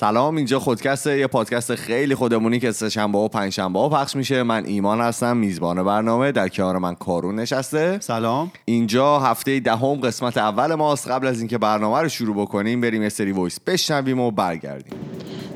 [0.00, 4.16] سلام اینجا خودکست یه پادکست خیلی خودمونی که سه شنبه و پنج شنبه ها پخش
[4.16, 4.42] میشه.
[4.42, 6.32] من ایمان هستم میزبان برنامه.
[6.32, 7.98] در کنار من کارون نشسته.
[8.00, 8.52] سلام.
[8.64, 11.08] اینجا هفته دهم قسمت اول ماست.
[11.08, 14.98] قبل از اینکه برنامه رو شروع بکنیم بریم یه سری وایس بشنویم و برگردیم.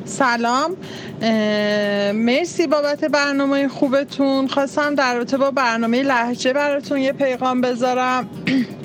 [0.05, 0.77] سلام.
[2.15, 4.49] مرسی بابت برنامه خوبتون.
[4.49, 8.29] خواستم در رابطه با برنامه لحجه براتون یه پیغام بذارم.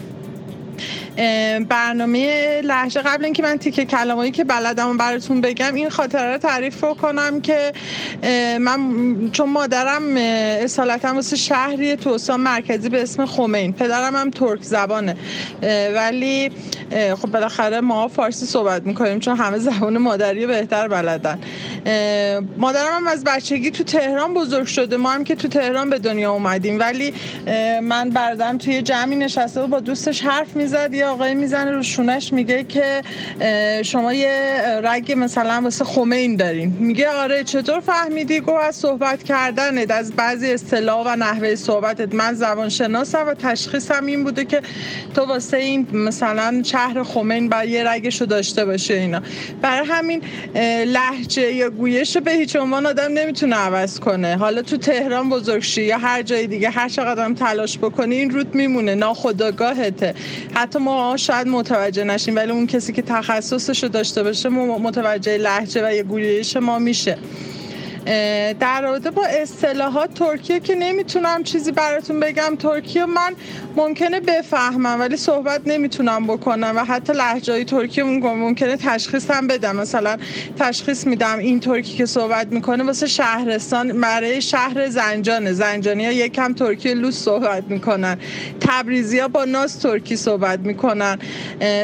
[1.70, 6.84] برنامه لحجه قبل اینکه من تیکه کلمایی که بلدم براتون بگم این خاطره رو تعریف
[6.84, 7.74] کنم که
[8.60, 8.80] من
[9.32, 13.74] چون مادرم اصالتا واسه شهری توسا مرکزی به اسم خمین.
[13.74, 15.16] پدرم هم ترک زبانه.
[15.96, 16.52] ولی
[17.22, 21.40] خب بالاخره ما فارسی صحبت می‌کنیم چون همه زبان مادری بهتر بلدن.
[22.58, 24.98] مادرم هم از بچگی تو تهران بزرگ شده.
[24.98, 26.80] ما هم که تو تهران به دنیا اومدیم.
[26.80, 27.14] ولی
[27.82, 30.94] من بردم توی جمعی نشسته و با دوستش حرف می‌زد.
[30.94, 33.02] یا آقای می‌زنه رو شونش میگه که
[33.84, 36.78] شما یه رگ مثلا واسه خمین دارین.
[36.80, 42.16] میگه آره چطور فهمیدی؟ گو از صحبت کردنت از بعضی اصطلاح و نحوه صحبتت.
[42.16, 44.62] من زبان شناسم و تشخیصم این بوده که
[45.16, 49.22] تو واسه این مثلا شهر خمین باید یه رگشو داشته باشه اینا.
[49.62, 50.22] برای همین
[50.86, 54.38] لحجه یا گویش به هیچ عنوان آدم نمی‌تونه عوض کنه.
[54.38, 58.56] حالا تو تهران بزرگ شی یا هر جای دیگه هر چقدر تلاش بکنی این روت
[58.56, 58.96] میمونه.
[58.96, 60.14] ناخداگاهته
[60.54, 65.88] حتی ما شاید متوجه نشیم ولی اون کسی که تخصصش رو داشته باشه متوجه لحجه
[65.88, 67.18] و یه گویش ما میشه.
[68.60, 73.34] در رابطه با اصطلاحات ترکیه که نمی‌تونم چیزی براتون بگم ترکیه من
[73.76, 79.76] ممکنه بفهمم ولی صحبت نمی‌تونم بکنم و حتی لحجه ترکیه ممکنه تشخیص هم بدم.
[79.76, 80.18] مثلا
[80.60, 85.54] تشخیص میدم این ترکی که صحبت می‌کنه واسه شهرستان برای شهر زنجانه.
[85.54, 88.18] زنجانی ها یکم ترکی لوس صحبت می‌کنن.
[88.60, 91.20] تبریزی ها با ناس ترکی صحبت می‌کنن.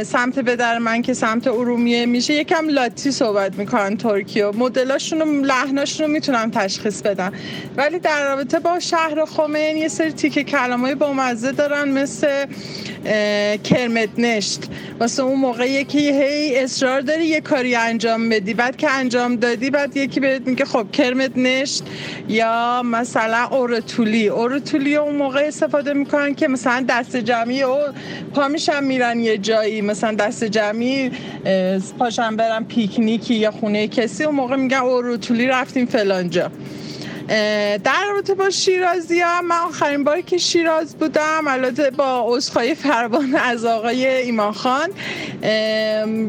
[0.03, 6.12] سمت بدر من که سمت ارومیه میشه یکم لاتی صحبت می‌کنن ترکیه مدلاشون و لحناشون
[6.13, 7.33] می‌تونم تشخیص بدم.
[7.77, 10.45] ولی در رابطه با شهر خمین یه سری تیکه
[10.99, 12.45] با مزه دارن مثل
[13.63, 14.63] کرمت نشت
[14.99, 18.53] واسه اون موقعی که هی اصرار داری یه کاری انجام بدی.
[18.53, 21.83] بعد که انجام دادی بعد یکی بهت میگه خب کرمت نشت
[22.27, 24.27] یا مثلا اورتولی.
[24.27, 27.77] اورتولی اون موقع استفاده می‌کنن که مثلا دست جمعی و
[28.35, 29.81] پا میشن میرن یه جایی.
[29.81, 31.11] مثلا دست جمعی
[31.99, 34.23] پاشن برن پیکنیکی یا خونه کسی.
[34.23, 36.51] اون موقع میگن اورتولی رفتیم فلانجا
[37.27, 43.35] در رابطه با شیرازی ها من آخرین باری که شیراز بودم البته با عذرخواهی فربان
[43.35, 44.89] از آقای ایمان خان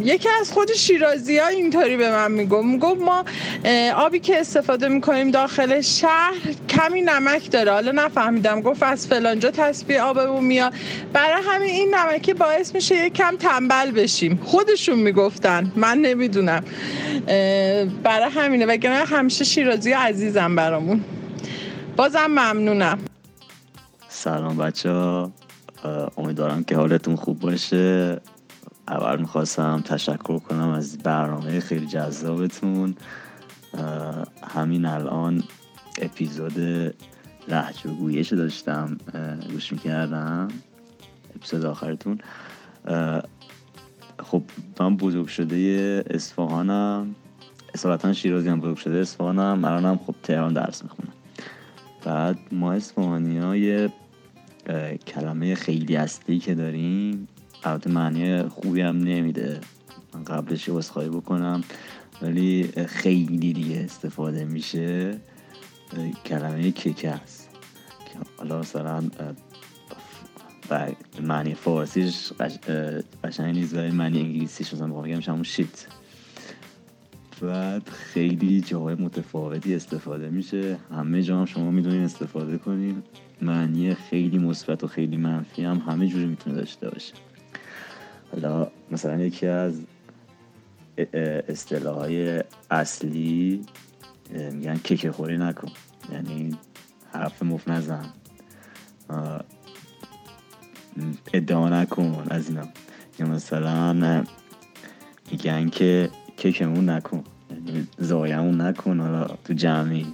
[0.05, 2.67] یکی از خود شیرازی ها اینطوری به من می‌گفت.
[2.67, 3.25] می‌گفت ما
[3.97, 6.35] آبی که استفاده می‌کنیم داخل شهر
[6.69, 7.73] کمی نمک داره.
[7.73, 8.61] حالا نفهمیدم.
[8.61, 10.73] گفت از فلانجا تصفیه آبمون میاد.
[11.13, 14.41] برای همین این نمکی باعث میشه یک کم تنبل بشیم.
[14.45, 15.73] خودشون می‌گفتن.
[15.77, 16.65] من نمی‌دونم.
[18.03, 18.67] برای همینه.
[18.67, 20.84] وگرنه همیشه شیرازی عزیزم برام.
[21.97, 22.99] بازم ممنونم.
[24.09, 25.33] سلام بچه ها.
[26.17, 28.21] امیدوارم که حالتون خوب باشه.
[28.89, 32.95] اول می‌خواستم تشکر کنم از برنامه خیلی جذابتون.
[34.55, 35.43] همین الان
[36.03, 36.59] اپیزود
[37.49, 38.99] لحجه و گویش داشتم.
[39.53, 40.49] گوش می‌کردم.
[41.37, 42.19] اپیزود آخرتون.
[44.19, 44.43] خب
[44.81, 47.15] من بزرگ شده اصفهانم
[47.75, 48.99] اصالتا شیرازی هم بزرگ شده.
[48.99, 51.13] اصفهانم الانم خب تهران درس می‌خونم
[52.05, 53.89] بعد ما اصفهانی های
[55.07, 57.29] کلمه خیلی اصلی که داریم
[57.65, 59.61] البته معنی خوبی هم نمیده.
[60.15, 61.65] من قبلش خواهی بکنم
[62.23, 65.19] ولی خیلی دیگه استفاده میشه
[66.27, 67.49] کلمه ککه است.
[68.05, 69.11] که حالا مثلا
[71.23, 72.33] معنی فارسیش
[73.25, 75.87] قشنگ نیست ولی معنی انگلیسیش مثلا بگم همون شیت
[77.47, 80.77] بعد خیلی جاهای متفاوتی استفاده میشه.
[80.91, 83.03] همه جا هم شما می‌دونین استفاده کنین.
[83.43, 87.15] معنی خیلی مثبت و خیلی منفی هم همه جوری می‌تونه داشته باشه.
[88.33, 89.81] حالا مثلا یکی از
[91.49, 93.63] اصطلاح های اصلی
[94.53, 95.69] میگن ککه خوری نکن.
[96.13, 96.59] یعنی
[97.13, 98.05] حرف مفت نزن.
[101.33, 102.69] ادعا نکن از اینا.
[103.19, 104.25] یا مثلا
[105.31, 107.25] میگن که ککمون نکن.
[107.99, 110.07] زایمون نکن حالا تو جمعی.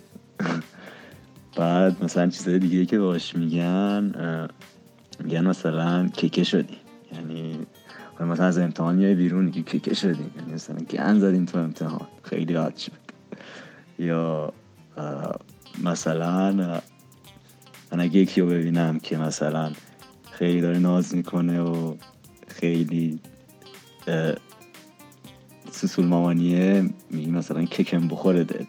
[1.56, 4.48] بعد مثلا چیزای دیگه که باش میگن
[5.24, 6.76] میگن مثلا ککه شدی.
[7.12, 7.58] یعنی
[8.20, 10.24] مثلا از امتحان میای بیرون که ککه شدی.
[10.36, 12.06] یعنی مثلا گن زدیم تو امتحان.
[12.22, 12.92] خیلی حاد شد.
[13.98, 14.52] یا
[15.84, 16.52] مثلا
[17.92, 19.72] من اگه یکی رو ببینم که مثلا
[20.32, 21.94] خیلی داره ناز می‌کنه و
[22.48, 23.20] خیلی
[25.70, 28.66] سسول مامانیه میگی مثلا ککم بخوره داد.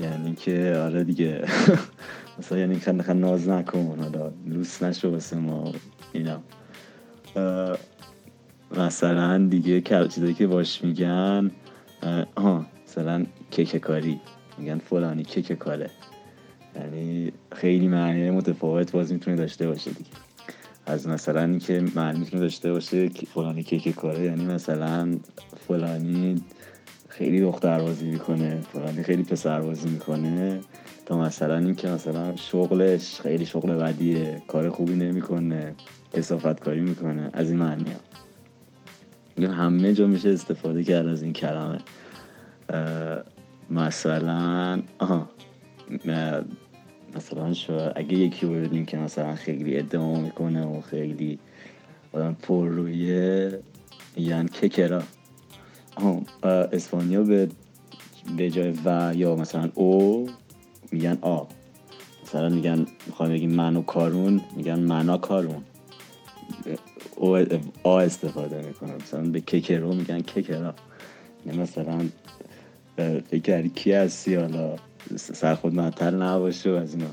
[0.00, 1.44] یعنی که آره دیگه.
[2.38, 5.72] مثلا یعنی خند خند ناز نکن حالا لوس نشو واسه ما
[6.12, 6.40] اینا.
[8.76, 11.50] مثلا دیگه چیزایی که باش میگن
[12.34, 14.20] آها مثلا کیک کاری.
[14.58, 15.90] میگن فلانی کیک کاره.
[16.76, 20.10] یعنی خیلی معنی متفاوت باز می‌تونه داشته باشه دیگه.
[20.90, 25.18] از مثلا اینکه معنی می‌تونه داشته باشه که فلانی کیک کاره یعنی مثلا
[25.68, 26.42] فلانی
[27.08, 30.60] خیلی دختر بازی می‌کنه فلانی خیلی پسر بازی می‌کنه
[31.06, 35.74] تا مثلا اینکه مثلا شغلش خیلی شغل بدیه کار خوبی نمی‌کنه
[36.12, 39.52] کسافت کاری می‌کنه از این معنی ها.
[39.52, 41.78] همه جا میشه استفاده کرد از این کلمه
[43.70, 45.26] مثلا اه،
[47.16, 51.38] مثلا شو اگه یکی رو ببینیم که مثلا خیلی ادعا می‌کنه و خیلی
[52.12, 53.58] آدم پر رویه
[54.16, 55.02] میگن ککرا
[56.72, 57.48] اسپانیا به
[58.36, 60.26] به جای و یا مثلا او
[60.92, 61.44] میگن آ.
[62.22, 65.64] مثلا میگن می‌خوام بگیم من و کارون میگن منا کارون.
[67.16, 67.38] او
[67.82, 68.94] آ استفاده می‌کنن.
[68.94, 70.74] مثلا به ککرو میگن ککرا
[71.46, 72.08] یعنی مثلا
[73.30, 74.76] فکر کی هستی حالا؟
[75.16, 77.06] سر خود معطل نباشه و از اینا.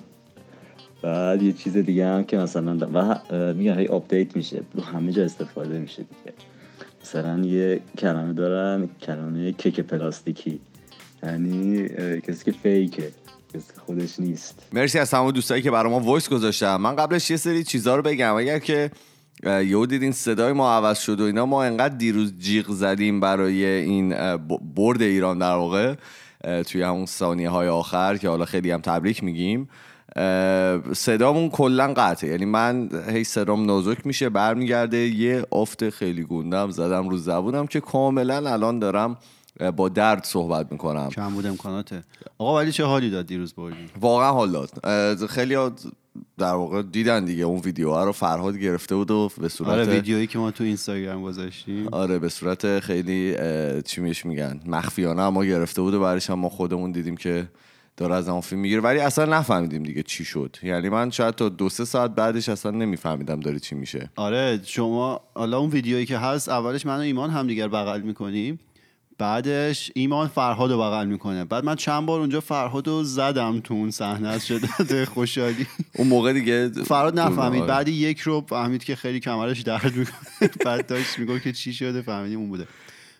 [1.01, 3.19] بعد یه چیز دیگه هم که مثلا و
[3.53, 4.61] میگن هی update میشه.
[4.73, 6.33] رو همه جا استفاده میشه دیگه.
[7.01, 10.59] مثلا یه کلمه دارن کلمه کک پلاستیکی.
[11.23, 11.87] یعنی
[12.19, 13.11] کسی که fake ه
[13.53, 14.67] کسی خودش نیست.
[14.73, 16.75] مرسی از تمام دوستایی که برای ما voice گذاشتن.
[16.75, 18.35] من قبلش یه سری چیزها رو بگم.
[18.35, 18.91] اگر که
[19.43, 24.15] یهو دیدین صدای ما عوض شد و اینا ما انقدر دیروز جیغ زدیم برای این
[24.75, 25.95] برد ایران در واقع.
[26.67, 29.69] توی همون ثانیه های آخر که حالا خیلی هم تبریک میگیم.
[30.93, 32.29] صدامون کلا قطعه.
[32.29, 37.79] یعنی من هی صدام نازک میشه برمیگرده یه افت خیلی گوندم زدم رو زبونم که
[37.79, 39.17] کاملا الان دارم
[39.75, 41.09] با درد صحبت می‌کنم.
[41.09, 42.03] کم بود امکاناته؟
[42.37, 45.25] آقا ولی چه حالی داد دیروز بردی واقعا حال داد.
[45.25, 45.57] خیلی
[46.37, 50.27] در واقع دیدن دیگه اون ویدیوها رو فرهاد گرفته بود و به صورت آره ویدیویی
[50.27, 51.87] که ما تو اینستاگرام گذاشتیم.
[51.87, 53.35] آره به صورت خیلی
[53.85, 57.47] چی میش میگن مخفیانه اما گرفته بود و بعدش هم ما خودمون دیدیم که
[57.97, 58.81] داره از اون فیلم می‌گیره.
[58.81, 60.55] ولی اصلا نفهمیدیم دیگه چی شد.
[60.63, 64.09] یعنی من شاید تا دو سه ساعت بعدش اصلا نمیفهمیدم داره چی میشه.
[64.15, 68.59] آره شما حالا اون ویدیویی که هست اولش من و ایمان همدیگر بغل می‌کنیم.
[69.17, 71.45] بعدش ایمان فرهاد رو بغل می‌کنه.
[71.45, 75.67] بعد من چند بار اونجا فرهاد رو زدم تو اون صحنه از شدت خوشحالی.
[75.95, 77.61] اون موقع دیگه فرهاد نفهمید.
[77.61, 77.69] آره.
[77.69, 80.49] بعد یک رو فهمید که خیلی کمرش درد می‌کنه.
[80.65, 82.67] بعد داشت می‌گفت که چی شده فهمیدیم اون بوده.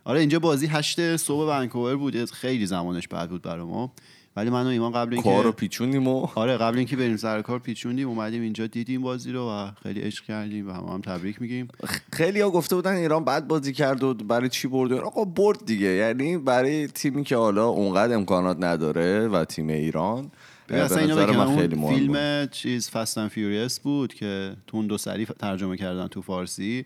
[0.04, 2.32] آره اینجا بازی هشت صبح ونکوور بود.
[2.32, 3.92] خیلی زمانش بد بود برای ما.
[4.38, 7.42] ولی من و ایمان قبل اینکه کار رو پیچوندیم و آره قبل اینکه بریم سر
[7.42, 11.42] کار پیچوندیم اومدیم اینجا دیدیم بازی رو و خیلی عشق کردیم و هم, هم تبریک
[11.42, 11.68] میگیم.
[12.14, 15.88] خیلی ها گفته بودن ایران بد بازی کرد و برای چی برد آقا برد دیگه.
[15.88, 20.32] یعنی برای تیمی که حالا اونقدر امکانات نداره و تیم ایران
[20.70, 21.94] اصلا اینو بگم خیلی مهم بود.
[21.94, 26.84] فیلم چیز Fast and Furious بود که تو اون دو سری ترجمه کردن تو فارسی.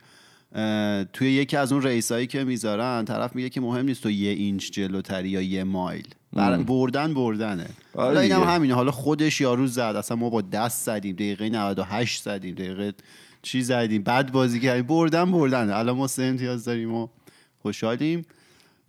[1.13, 4.71] توی یکی از اون ریسایی که می‌ذارن طرف میگه که مهم نیست تو یه اینچ
[4.71, 6.08] جلوتری یا یه مایل.
[6.33, 7.63] بر- بردن بردنه.
[7.93, 8.43] آره حالا اینم.
[8.43, 8.73] همینه.
[8.73, 9.79] حالا خودش یارو زد.
[9.79, 11.15] اصلا ما با دست زدیم.
[11.15, 12.55] دقیقه 98 زدیم.
[12.55, 12.93] دقیقه
[13.41, 14.88] چی زدیم؟ بعد بازی کردیم.
[14.88, 17.07] بردن بردن الان ما سه امتیاز داریم و
[17.61, 18.25] خوشحالیم.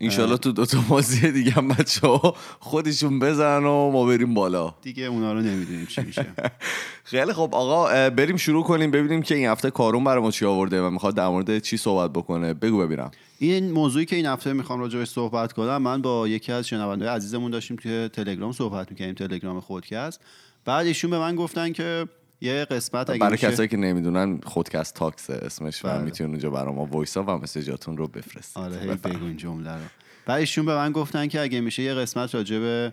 [0.03, 4.75] اینشالله تو دوتا بازی دیگه هم بچه ها خودشون بزنن و ما بریم بالا.
[4.83, 6.27] دیگه اونا رو نمی‌دونیم چی میشه.
[7.05, 10.83] خیلی خب آقا بریم شروع کنیم ببینیم که این هفته کارون برای ما چی آورده
[10.83, 12.55] و می‌خواد در مورد چی صحبت بکنه.
[12.55, 13.11] بگو ببینم.
[13.39, 17.51] این موضوعی که این هفته می‌خوام راجعش صحبت کنم من با یکی از شنونده عزیزمون
[17.51, 20.21] داشتیم توی تلگرام صحبت می‌کردیم تلگرام خودکست.
[20.65, 22.07] بعد ایشون به من گفتن که
[22.43, 26.03] یه قسمت اگه برای کسایی که نمی‌دونن خودکست Talks اسمش و بله.
[26.03, 28.63] می‌تونن اونجا برای ما voice و message اتون رو بفرستید.
[28.63, 28.87] آره هی.
[28.87, 29.81] بگو این جمله رو.
[30.27, 32.93] بعد ایشون به من گفتن که اگه میشه یه قسمت راجع به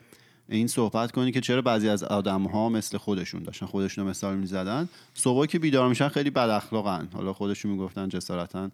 [0.50, 4.38] این صحبت کنی که چرا بعضی از آدم ها مثل خودشون داشتن خودشون رو مثال
[4.38, 4.90] می‌زدن.
[5.14, 7.08] صبح که بیدار میشن خیلی بد اخلاقن.
[7.14, 8.70] حالا خودشون می‌گفتن جسارتا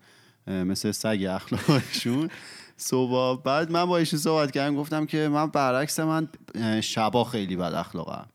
[0.48, 2.29] مثل سگ اخلاقشون.
[2.77, 6.27] صبح بعد من با ایشون صحبت کردم گفتم که من برعکس من
[6.82, 8.25] شبا خیلی بد اخلاقم.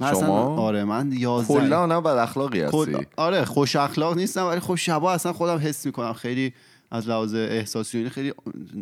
[0.00, 4.16] من اصلا- شما؟ آره من یازده کلا آدم بد اخلاقی کل- هستی آره خوش اخلاق
[4.16, 6.52] نیستم ولی خب شبا اصلا خودم حس می‌کنم خیلی
[6.90, 8.32] از لحاظ احساسی خیلی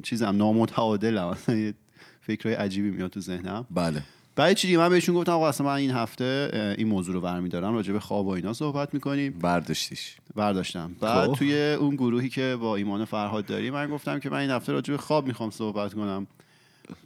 [0.03, 1.27] چیزم نامتعادلم.
[1.27, 1.75] اصلا یه
[2.21, 3.67] فکرهای عجیبی میاد تو ذهنم.
[3.71, 4.03] بله.
[4.37, 7.75] بعد چی دیگه؟ من بهشون گفتم آقا اصلا من این هفته این موضوع رو برمیدارم
[7.75, 9.33] راجع به خواب و اینا صحبت می‌کنیم.
[9.43, 10.17] برداشتیش.
[10.35, 10.97] برداشتم.
[11.01, 11.35] بعد خب.
[11.35, 14.93] توی اون گروهی که با ایمان فرهاد داریم من گفتم که من این هفته راجع
[14.95, 16.27] به خواب می‌خوام صحبت کنم.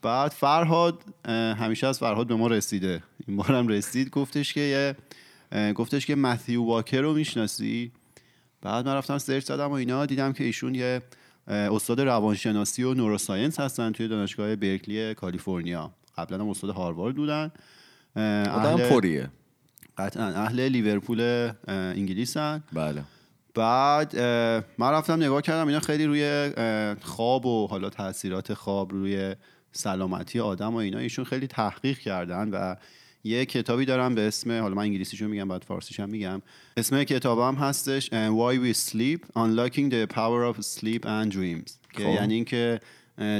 [0.03, 3.03] بعد فرهاد همیشه از فرهاد به ما رسیده.
[3.27, 4.11] این بارم رسید.
[4.11, 4.97] گفتش که یه
[5.73, 7.93] گفتش که متیو واکر رو می‌شناسی؟
[8.63, 11.03] بعد من رفتم سرچ زدم و اینا دیدم که ایشون یه
[11.49, 15.91] استاد روانشناسی و نوروساینس هستن توی دانشگاه برکلی کالیفرنیا.
[16.19, 17.53] قبلا هم استاد هاروارد بودن.
[18.17, 19.29] آدم اهل- پریه
[19.99, 22.63] قطعا اهل لیورپول انگلیسن.
[22.73, 23.03] بله.
[23.55, 24.17] بعد
[24.79, 26.51] من رفتم نگاه کردم اینا خیلی روی
[27.03, 29.35] خواب و حالا تاثیرات خواب روی
[29.73, 32.77] سلامتی آدم و اینا ایشون خیلی تحقیق کردن و
[33.25, 36.43] یه کتابی دارم به اسم حالا من انگلیسیشو میگم بعد فارسیش هم میگم.
[36.77, 41.73] اسم کتابم هستش Why We Sleep Unlocking the Power of Sleep and Dreams.
[41.93, 42.09] که خب.
[42.09, 42.81] یعنی اینکه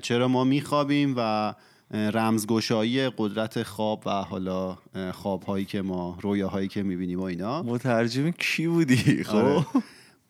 [0.03, 1.55] چرا ما میخوابیم و
[1.91, 4.79] رمزگشایی قدرت خواب و حالا
[5.13, 7.63] خوابهایی که ما رویاهایی که می‌بینیم و اینا.
[7.63, 9.61] مترجم کی بودی؟ آره.
[9.61, 9.83] خب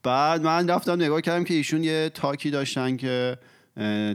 [0.03, 3.39] بعد من رفتم نگاه کردم که ایشون یه تاکی داشتن که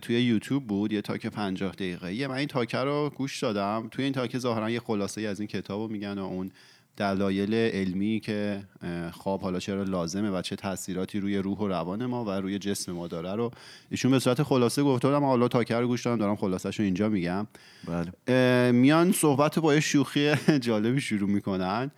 [0.01, 3.87] توی یوتیوب بود یه تاک 50 دقیقه‌ای من این تاکه رو گوش دادم.
[3.91, 6.51] توی این تاکه ظاهرا یه خلاصه ای از این کتاب رو میگن و اون
[6.97, 8.63] دلایل علمی که
[9.11, 12.91] خواب حالا چرا لازمه و چه تاثیراتی روی روح و روان ما و روی جسم
[12.91, 13.51] ما داره رو
[13.89, 17.09] ایشون به صورت خلاصه گفته بودم حالا تاکه رو گوش دادم دارم خلاصش رو اینجا
[17.09, 17.47] میگم.
[17.87, 18.71] بله.
[18.71, 20.31] میان صحبت با یه شوخی
[20.67, 21.91] جالبی شروع می‌کنن.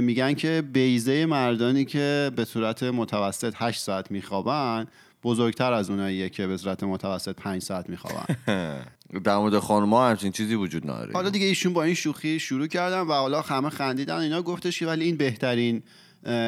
[0.00, 4.86] میگن که بیزه مردانی که به صورت متوسط 8 ساعت میخوابن
[5.22, 8.36] بزرگتر از اوناییه که به صورت متوسط 5 ساعت میخوابن.
[9.24, 11.12] در مورد خانم‌ها همچین چیزی وجود نداره.
[11.12, 14.86] حالا دیگه ایشون با این شوخی شروع کردن و حالا همه خندیدن اینا گفتش که
[14.86, 15.82] ولی این بهترین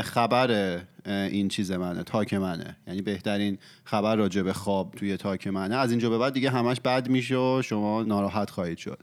[0.05, 2.77] خبر این چیز منه تاک منه.
[2.87, 5.77] یعنی بهترین خبر راجع به خواب توی تاک منه.
[5.77, 8.99] از اینجا به بعد دیگه همش بد میشه و شما ناراحت خواهید شد.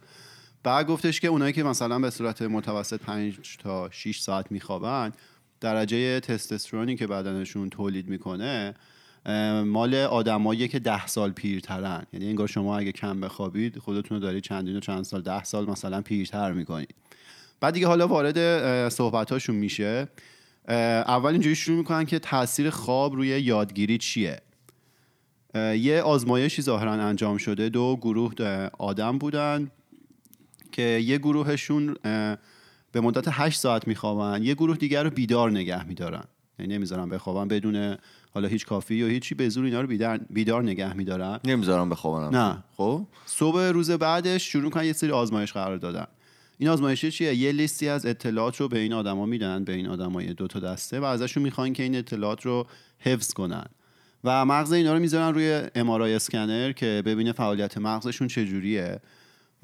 [0.63, 5.11] بعد گفتش که اونایی که مثلا به صورت متوسط 5 تا 6 ساعت میخوابن
[5.59, 8.73] درجه تستوسترونی که بدنشون تولید می‌کنه
[9.65, 12.05] مال آدمایی که ده سال پیرترن.
[12.13, 15.69] یعنی انگار شما اگه کم بخوابید خودتون رو دارید چندین و چند سال ده سال
[15.69, 16.95] مثلا پیرتر می‌کنید.
[17.59, 20.07] بعد دیگه حالا وارد صحبتاشون میشه.
[20.67, 24.41] اول اینجوری شروع می‌کنن که تاثیر خواب روی یادگیری چیه.
[25.55, 27.69] یه آزمایشی ظاهرا انجام شده.
[27.69, 28.33] دو گروه
[28.79, 29.71] آدم بودن
[30.71, 31.95] که یه گروهشون
[32.91, 34.43] به مدت 8 ساعت میخوابن.
[34.43, 36.23] یه گروه دیگر رو بیدار نگه میدارن.
[36.59, 37.97] یعنی نمی‌ذارن بخوابن بدون
[38.33, 42.37] حالا هیچ کافی یا هیچی به زور اینا رو بیدار, بیدار نگه میدارن نمی‌ذارم بخوابم.
[42.37, 42.63] نه.
[42.77, 46.07] خب؟ صبح روز بعدش شروع کنن یه سری آزمایش قرار دادن.
[46.57, 50.33] این آزمایش چیه؟ یه لیستی از اطلاعات رو به این آدما میدن به این آدمای
[50.33, 52.67] دو تا دسته و ازشون می‌خوان که این اطلاعات رو
[52.99, 53.65] حفظ کنن.
[54.23, 58.99] و مغز اینا رو می‌ذارن روی امارای اسکنر که ببینه فعالیت مغزشون چجوریه.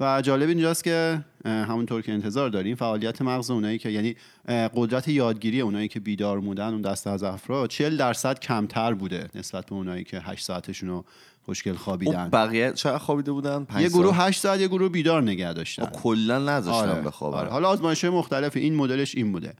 [0.00, 4.16] و جالب اینجاست که همونطور که انتظار داریم فعالیت مغز اونایی که یعنی
[4.48, 9.66] قدرت یادگیری اونایی که بیدار موندن اون دسته از افراد 40 درصد کمتر بوده نسبت
[9.66, 11.04] به اونایی که 8 ساعتشون رو
[11.44, 12.28] خوشگل خوابیدن.
[12.28, 15.82] بقیه چقدر خوابیده بودن؟ یه گروه ساعت؟ 8 ساعت یه گروه بیدار نگه داشتن.
[15.82, 17.50] آه، کلا نذاشتم آره، بخوابم آره.
[17.50, 19.54] حالا آزمایش مختلف این مدلش این بوده.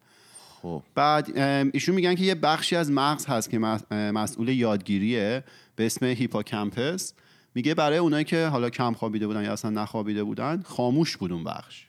[0.62, 0.82] خب.
[0.94, 1.38] بعد
[1.72, 3.58] ایشون میگن که یه بخشی از مغز هست که
[3.90, 5.44] مسئول یادگیریه
[5.76, 7.14] به اسم هیپوکامپس
[7.54, 11.44] میگه برای اونایی که حالا کم خوابیده بودن یا اصلا نخوابیده بودن خاموش بود اون
[11.44, 11.86] بخش.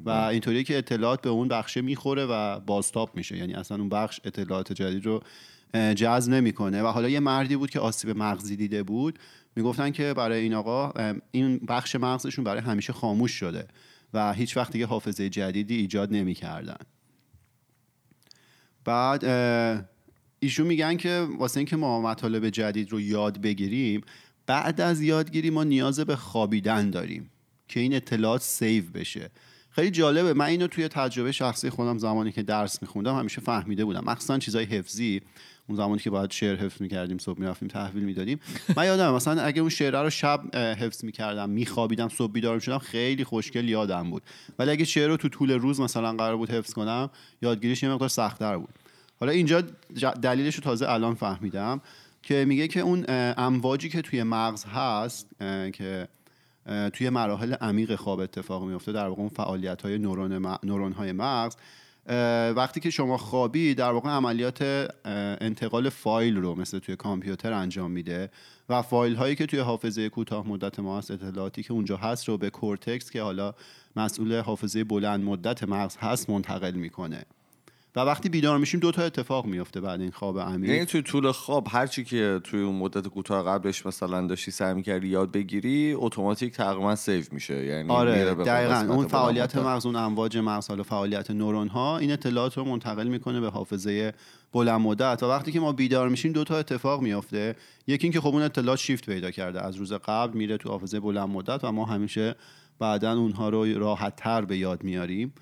[0.00, 3.36] و اینطوری که اطلاعات به اون بخشه می‌خوره و بازتاب میشه.
[3.36, 5.22] یعنی اصلا اون بخش اطلاعات جدید رو
[5.74, 6.82] جذب نمی‌کنه.
[6.82, 9.18] و حالا یه مردی بود که آسیب مغزی دیده بود.
[9.56, 10.92] می‌گفتن که برای این آقا
[11.30, 13.68] این بخش مغزشون برای همیشه خاموش شده
[14.14, 16.78] و هیچ وقت دیگه حافظه جدیدی ایجاد نمی‌کردن.
[18.84, 19.24] بعد
[20.40, 24.00] ایشون میگن که واسه اینکه ما مطالب جدید رو یاد بگیریم
[24.46, 27.30] بعد از یادگیری ما نیاز به خوابیدن داریم
[27.68, 29.30] که این اطلاعات سیو بشه.
[29.70, 30.32] خیلی جالبه.
[30.32, 34.04] من اینو توی تجربه شخصی خودم زمانی که درس میخوندم همیشه فهمیده بودم.
[34.04, 35.20] مخصوصا چیزای حفظی.
[35.68, 38.40] اون زمانی که باید شعر حفظ می‌کردیم صبح می‌رفتیم تحویل می‌دادیم.
[38.76, 43.24] من یادم مثلا اگه اون شعره رو شب حفظ می‌کردم میخوابیدم صبح بیدار می‌شدم خیلی
[43.24, 44.22] خوشگل یادم بود.
[44.58, 47.10] ولی اگه شعر رو تو طول روز مثلا قرار بود حفظ کنم
[47.42, 48.74] یادگیریش یه مقدار سختتر بود.
[49.20, 49.60] حالا اینجا
[50.22, 51.80] دلیلش رو تازه الان فهمیدم.
[52.24, 53.04] که میگه که اون
[53.36, 55.30] امواجی که توی مغز هست
[55.72, 56.08] که
[56.92, 60.92] توی مراحل عمیق خواب اتفاق میفته در واقع اون فعالیت های نورون, م...
[60.92, 61.56] های مغز
[62.56, 64.88] وقتی که شما خوابی در واقع عملیات
[65.40, 68.30] انتقال فایل رو مثل توی کامپیوتر انجام میده
[68.68, 72.38] و فایل هایی که توی حافظه کوتاه مدت ما هست اطلاعاتی که اونجا هست رو
[72.38, 73.54] به کورتکس که حالا
[73.96, 77.24] مسئول حافظه بلند مدت مغز هست منتقل می‌کنه.
[77.96, 80.70] و وقتی بیدار میشیم دو تا اتفاق میفته بعد این خواب عمیق.
[80.70, 85.08] یعنی توی طول خواب هرچی که توی اون مدت کوتاه قبلش مثلا داشتی سعی می‌کردی
[85.08, 87.66] یاد بگیری اتوماتیک تقریبا سیو میشه.
[87.66, 88.94] یعنی آره دقیقا.
[88.94, 89.56] اون فعالیت.
[89.56, 94.14] مغز اون امواج مغز حالا فعالیت نورون ها این اطلاعات رو منتقل می‌کنه به حافظه
[94.52, 95.22] بلند مدت.
[95.22, 97.56] و وقتی که ما بیدار میشیم دو تا اتفاق میافته.
[97.86, 99.62] یکی اینکه خب اون اطلاعات شیفت پیدا کرده.
[99.64, 102.34] از روز قبل میره تو حافظه بلند مدت و ما همیشه
[102.78, 105.32] بعدا اونها رو راحت تر به یاد میاریم.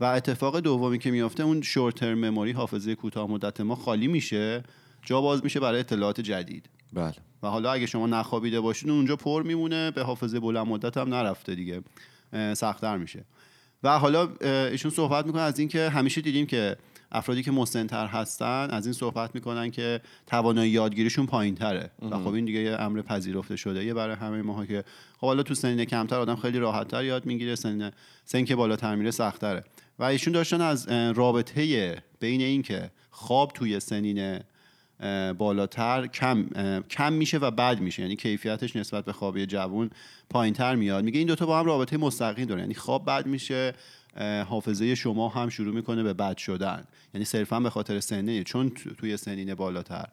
[0.00, 4.62] و اتفاق دومی که میافته اون شورت ترم مموری حافظه کوتاه مدت ما خالی میشه
[5.02, 6.68] جا باز میشه برای اطلاعات جدید.
[6.92, 7.14] بله.
[7.42, 11.54] و حالا اگه شما نخوابیده باشین اونجا پر میمونه به حافظه بلند مدت هم نرفته
[11.54, 11.82] دیگه.
[12.32, 13.24] سختتر میشه.
[13.82, 16.76] و حالا ایشون صحبت می‌کنن از اینکه همیشه دیدیم که
[17.12, 22.28] افرادی که مسنتر هستن از این صحبت می‌کنن که توانایی یادگیریشون پایین تره و خب
[22.28, 24.84] این دیگه یه امر پذیرفته شده یه برای همه ماها که
[25.20, 27.90] خب حالا تو سنین کمتر آدم خیلی راحتتر یاد می‌گیره سنین
[28.24, 29.64] سن که بالاتر میره سختره
[29.98, 34.40] و ایشون داشتن از رابطه بین این که خواب توی سنین
[35.38, 36.48] بالاتر کم
[36.90, 38.02] کم میشه و بد میشه.
[38.02, 39.90] یعنی کیفیتش نسبت به خوابی جوون
[40.30, 41.04] پایینتر میاد.
[41.04, 43.72] میگه این دوتا با هم رابطه مستقیم داره یعنی خواب بد میشه
[44.48, 46.84] حافظه شما هم شروع می‌کنه به بد شدن.
[47.14, 50.08] یعنی صرفا به خاطر سنه چون تو- توی سنین بالاتر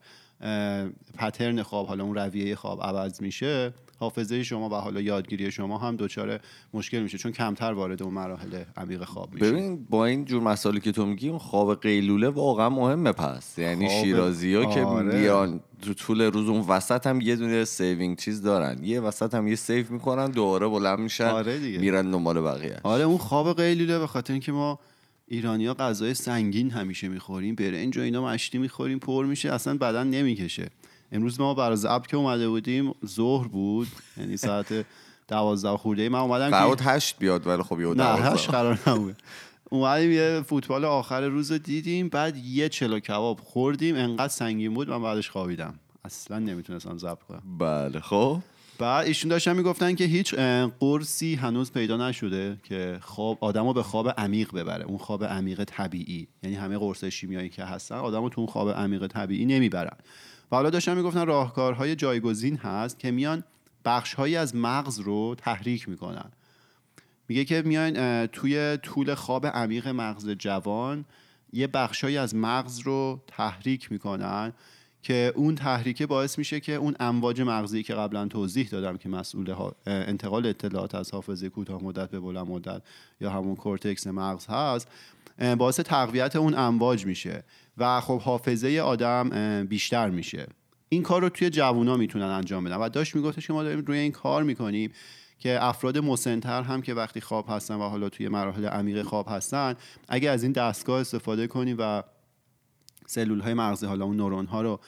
[1.18, 3.74] pattern خواب حالا اون رویه خواب عوض میشه.
[4.00, 6.40] حافظه شما و حالا یادگیری شما هم دچار
[6.74, 9.52] مشکل میشه چون کمتر وارد اون مراحل عمیق خواب میشه.
[9.52, 13.58] ببین با این جور مسائلی که تو میگی اون خواب قیلوله واقعا مهمه پس.
[13.58, 15.20] یعنی خواب- شیرازی ها که آره.
[15.20, 18.84] میان تو طول روز اون وسط هم یه دونه saving چیز دارن.
[18.84, 21.80] یه وسط هم یه save می‌کنن دوباره بلند میشن آره دیگه.
[21.80, 22.80] میرن دنبال بقیه.
[22.84, 24.80] آره اون خواب قیلوله به خاطر اینکه ما
[25.28, 30.70] ایرانیا غذای سنگین همیشه می‌خوریم برنج و اینا مشتی می‌خوریم پر میشه اصلا بدن نمی‌کشه.
[31.12, 34.86] امروز ما برای ضبط که اومده بودیم ظهر بود یعنی ساعت
[35.28, 38.30] دوازده خورده من اومدم که هشت بیاد ولی خب یه نه دوازده.
[38.30, 39.16] هش قرار نبود.
[39.70, 43.96] اومدیم یه فوتبال آخر روز رو دیدیم بعد یه چلو کباب خوردیم.
[43.96, 45.74] انقدر سنگین بود من بعدش خوابیدم.
[46.06, 47.42] اصلا نمی‌تونستم ضبط کنم.
[47.60, 48.40] بله خب.
[48.80, 50.36] بعد ایشون داشتن می‌گفتن که هیچ
[50.80, 54.86] قرصی هنوز پیدا نشده که خواب آدمو به خواب عمیق ببره.
[54.86, 56.28] اون خواب عمیق طبیعی.
[56.44, 59.98] یعنی همه قرص شیمیایی که هستن آدمو تو اون خواب عمیق طبیعی نمی‌برن.
[60.52, 63.44] و حالا داشتن می‌گفتن راهکارهای جایگزین هست که میان
[63.86, 66.32] بخشهایی از مغز رو تحریک می‌کنن.
[67.28, 71.06] میگه که میان توی طول خواب عمیق مغز جوان
[71.54, 74.54] یه بخشهایی از مغز رو تحریک می‌کنن
[75.06, 79.56] که اون تحریکه باعث میشه که اون امواج مغزی که قبلا توضیح دادم که مسئول
[79.86, 82.82] انتقال اطلاعات از حافظه کوتاه مدت به بلند مدت
[83.22, 84.88] یا همون کورتکس مغز هست
[85.58, 87.44] باعث تقویت اون امواج میشه
[87.78, 89.30] و خب حافظه آدم
[89.70, 90.48] بیشتر میشه.
[90.90, 93.98] این کار رو توی جوونا می‌تونن انجام بدن و داشت میگفتش که ما داریم روی
[93.98, 94.92] این کار می‌کنیم
[95.40, 99.76] که افراد مسنتر هم که وقتی خواب هستن و حالا توی مراحل عمیق خواب هستن
[100.08, 102.04] اگه از این دستگاه استفاده کنیم و
[103.06, 104.80] سلول های مغزی حالا اون نورون ها رو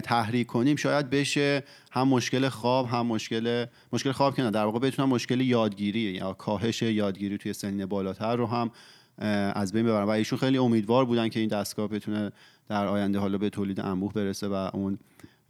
[0.00, 4.78] تحریک کنیم شاید بشه هم مشکل خواب هم مشکل مشکل خواب که نه در واقع
[4.78, 8.70] بتونن مشکل یادگیری یا کاهش یادگیری توی سنین بالاتر رو هم
[9.54, 10.04] از بین ببرن.
[10.04, 12.32] و ایشون خیلی امیدوار بودن که این دستگاه بتونه
[12.68, 14.98] در آینده حالا به تولید انبوه برسه و اون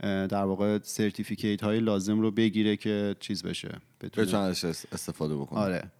[0.03, 4.27] در واقع certificate های لازم رو بگیره که چیز بشه بتونه
[4.92, 5.90] استفاده بکنن آره.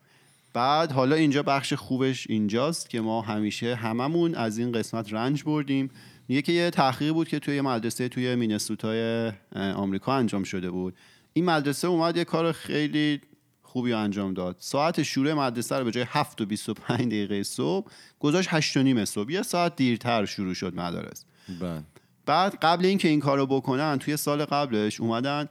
[0.53, 5.91] بعد حالا اینجا بخش خوبش اینجاست که ما همیشه هممون از این قسمت رنج بردیم.
[6.29, 10.95] میگه که یه تحقیق بود که توی یه مدرسه توی مینسوتای آمریکا انجام شده بود.
[11.33, 13.21] این مدرسه اومد یه کار خیلی
[13.63, 14.57] خوبی انجام داد.
[14.59, 19.05] ساعت شروع مدرسه رو به جای 7 و 25 دقیقه صبح گذاشت 8 و نیم
[19.05, 19.33] صبح.
[19.33, 21.25] یه ساعت دیرتر شروع شد مدارس.
[21.61, 21.83] بله.
[22.27, 25.49] بعد قبل اینکه این کارو بکنن توی سال قبلش اومدن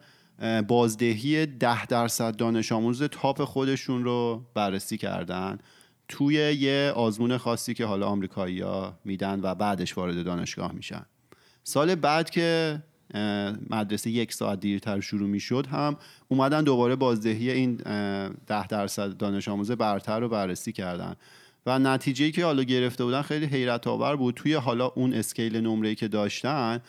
[0.67, 5.58] بازدهی ده درصد دانش آموز تاپ خودشون رو بررسی کردن
[6.08, 11.06] توی یه آزمون خاصی که حالا آمریکایی‌ها میدن و بعدش وارد دانشگاه میشن.
[11.63, 12.80] سال بعد که
[13.69, 15.97] مدرسه یک ساعت دیرتر شروع می‌شد هم
[16.28, 21.15] اومدن دوباره بازدهی این اه، ده درصد دانش آموز برتر رو بررسی کردن
[21.65, 24.36] و نتیجه که حالا گرفته بودن خیلی حیرت آور بود.
[24.36, 26.80] توی حالا اون اسکیل نمره که داشتن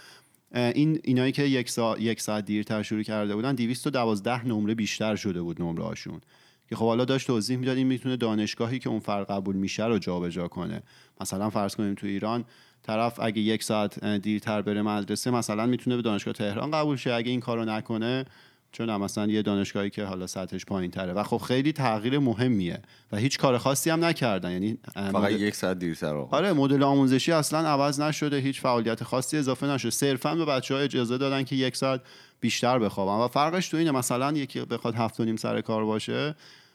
[0.54, 5.42] این اینایی که یک ساعت, یک ساعت دیرتر شروع کرده بودن 212 نمره بیشتر شده
[5.42, 6.20] بود نمره هاشون
[6.68, 9.98] که خب حالا داشت توضیح می‌داد این می‌تونه دانشگاهی که اون فرق قبول میشه رو
[9.98, 10.82] جابجا کنه.
[11.20, 12.44] مثلا فرض کنیم تو ایران
[12.82, 17.12] طرف اگه یک ساعت دیرتر بره مدرسه مثلا می‌تونه به دانشگاه تهران قبول شه.
[17.12, 18.24] اگه این کارو نکنه
[18.72, 22.80] چون هم مثلا یه دانشگاهی که حالا سطحش پایین تره و خب خیلی تغییر مهمیه
[23.12, 24.52] و هیچ کار خاصی هم نکردن.
[24.52, 26.36] یعنی فقط مدل- یک ساعت دیرتر آقا.
[26.36, 28.36] آره مدل آموزشی اصلا عوض نشده.
[28.36, 29.90] هیچ فعالیت خاصی اضافه نشده.
[29.90, 32.00] صرفا به بچه ها اجازه دادن که یک ساعت
[32.40, 33.24] بیشتر بخوابن.
[33.24, 36.34] و فرقش تو اینه مثلا یکی بخواد هفت و نیم سر کار باشه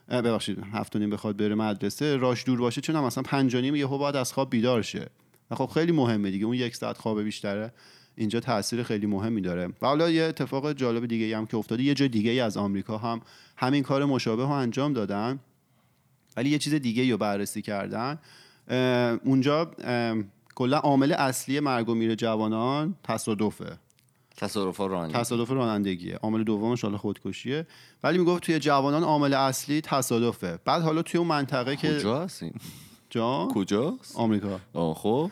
[0.09, 3.75] ببخشید هفت و نیم بخواد بره مدرسه راش دور باشه چون مثلا پنج و نیم
[3.75, 5.07] یهو باید از خواب بیدار شه.
[5.51, 6.45] و خب خیلی مهمه دیگه.
[6.45, 7.73] اون یک ساعت خواب بیشتره.
[8.17, 9.67] اینجا تاثیر خیلی مهمی داره.
[9.67, 12.97] و حالا یه اتفاق جالب دیگه هم که افتاده یه جای دیگه ای از آمریکا
[12.97, 13.21] هم
[13.57, 15.39] همین کار مشابه رو انجام دادن
[16.37, 18.19] ولی یه چیز دیگه رو بررسی کردن.
[18.67, 18.77] اه،
[19.23, 19.71] اونجا
[20.55, 23.77] کلا عامل اصلی مرگ و میر جوانان تصادفه.
[24.77, 26.15] ها رانی تصادف رانندگیه.
[26.15, 27.67] عامل دومش حالا خودکشیه.
[28.03, 30.59] ولی می‌گفت توی جوانان عامل اصلی تصادفه.
[30.65, 32.53] بعد حالا توی اون منطقه که کجا هستین
[33.09, 34.59] جا کجاست؟ آمریکا.
[34.93, 35.31] خب.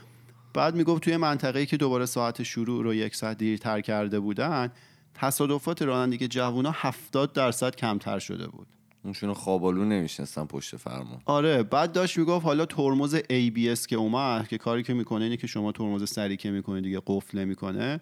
[0.54, 4.72] بعد می‌گفت توی منطقه‌ای که دوباره ساعت شروع رو یک ساعت دیرتر کرده بودن
[5.14, 8.68] تصادفات رانندگی جوونا 70 درصد کمتر شده بود.
[9.04, 14.58] اونشون خوابالو نمیشنستن پشت فرمون آره بعد داشت می‌گفت حالا ترمز ABS که اومد که
[14.58, 18.00] کاری که می‌کنه اینه که شما ترمز سری که می‌کنه دیگه قفل نمی‌کنه.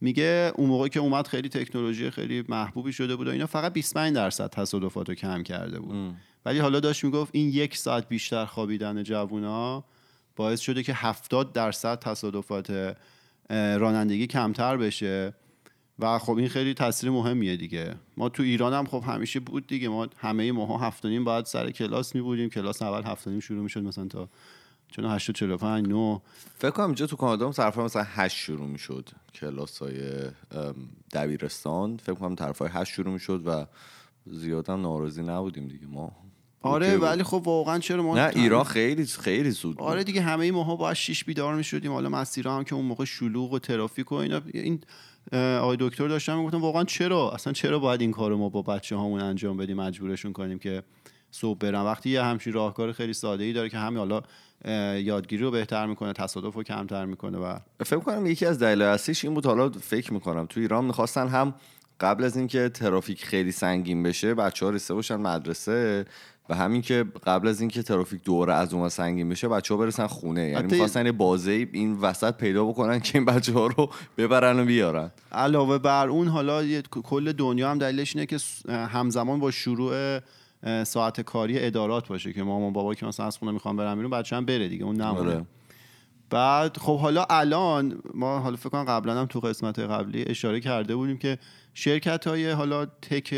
[0.00, 4.14] میگه اون موقع که اومد خیلی تکنولوژی خیلی محبوبی شده بود و اینا فقط 25
[4.14, 6.14] درصد تصادفات رو کم کرده بود.
[6.44, 9.84] ولی حالا داشت می‌گفت این یک ساعت بیشتر خوابیدن جوونا
[10.38, 12.96] باعث شده که 70 درصد تصادفات
[13.50, 15.34] رانندگی کمتر بشه.
[15.98, 17.94] و خب این خیلی تاثیر مهمیه دیگه.
[18.16, 19.88] ما تو ایران هم خب همیشه بود دیگه.
[19.88, 22.50] ما همه ماها هفتانیم باید سر کلاس می بودیم.
[22.50, 24.28] کلاس اول هفتانیم شروع می‌شد مثلا تا
[24.88, 26.20] چون 8 45 9
[26.58, 29.08] فکر کنم اینجا تو کانادا هم طرفا مثلا 8 شروع می‌شد.
[29.34, 30.30] کلاس های
[31.12, 31.96] دبیرستان.
[31.96, 33.66] فکر کنم طرف های 8 شروع می‌شد و
[34.26, 35.86] زیاد هم ناراضی نبودیم دیگه.
[35.86, 36.16] ما
[36.62, 36.96] آره.
[36.96, 39.86] ولی خب واقعا چرا ما نه ایران خیلی خیلی زود بود.
[39.86, 43.04] آره دیگه همه ماها باید شیش بیدار می شدیم حالا مسیرها هم که اون موقع
[43.04, 44.40] شلوغ و ترافیک و اینا.
[44.54, 44.80] این
[45.32, 49.20] آقای دکتر داشتم می‌گفتم واقعا چرا؟ اصلا چرا باید این کارو ما با بچه هامون
[49.20, 50.82] انجام بدیم؟ مجبورشون کنیم که
[51.30, 51.80] صبح برن.
[51.80, 54.22] وقتی یه همچین راهکار خیلی ساده ای داره که همین حالا
[54.98, 59.24] یادگیری رو بهتر می‌کنه تصادف رو کمتر می‌کنه و فکر کنم یکی از دلایل اصلیش
[59.24, 59.46] این بود.
[59.46, 61.54] حالا فکر می‌کنم تو ایران می‌خواستن هم
[62.00, 66.04] قبل از اینکه ترافیک خیلی سنگین بشه بچه ها رسیده باشن مدرسه.
[66.48, 70.06] و همین که قبل از اینکه ترافیک دوره از اون سنگین بشه بچه ها برسن
[70.06, 70.48] خونه.
[70.48, 74.64] یعنی می‌خواستن یه بازه این وسط پیدا بکنن که این بچه ها رو ببرن و
[74.64, 75.10] بیارن.
[75.32, 80.20] علاوه بر اون حالا یه- کل دنیا هم دلیلش اینه که همزمان با شروع
[80.84, 84.36] ساعت کاری ادارات باشه که مامان بابا که مثلا از خونه می‌خوام برم بیرون بچه
[84.36, 85.30] هم بره دیگه اون نمونه.
[85.30, 85.44] آره.
[86.30, 90.96] بعد خب حالا الان ما حالا فکر کنم قبلا هم تو قسمت قبلی اشاره کرده
[90.96, 91.38] بودیم که
[91.74, 93.34] شرکت های حالا تک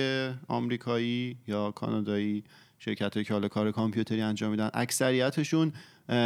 [0.49, 2.45] آمریکایی یا کانادایی
[2.85, 5.73] شرکت هایی که حالا کار کامپیوتری انجام میدن اکثریتشون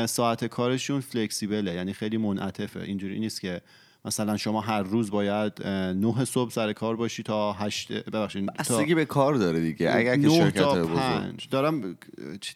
[0.06, 2.80] ساعت کارشون فلکسیبله یعنی خیلی منعطفه.
[2.80, 3.60] اینجوری نیست که
[4.04, 8.94] مثلا شما هر روز باید نه صبح سر کار باشی تا هشت ببخشید تا بستگی
[8.94, 9.92] به کار داره دیگه.
[9.94, 11.48] اگر که شرکت تا پنج.
[11.50, 11.98] دارم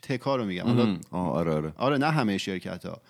[0.03, 0.65] تکا رو میگم.
[0.65, 1.73] حالا آره آره.
[1.77, 3.01] آره نه همه شرکت ها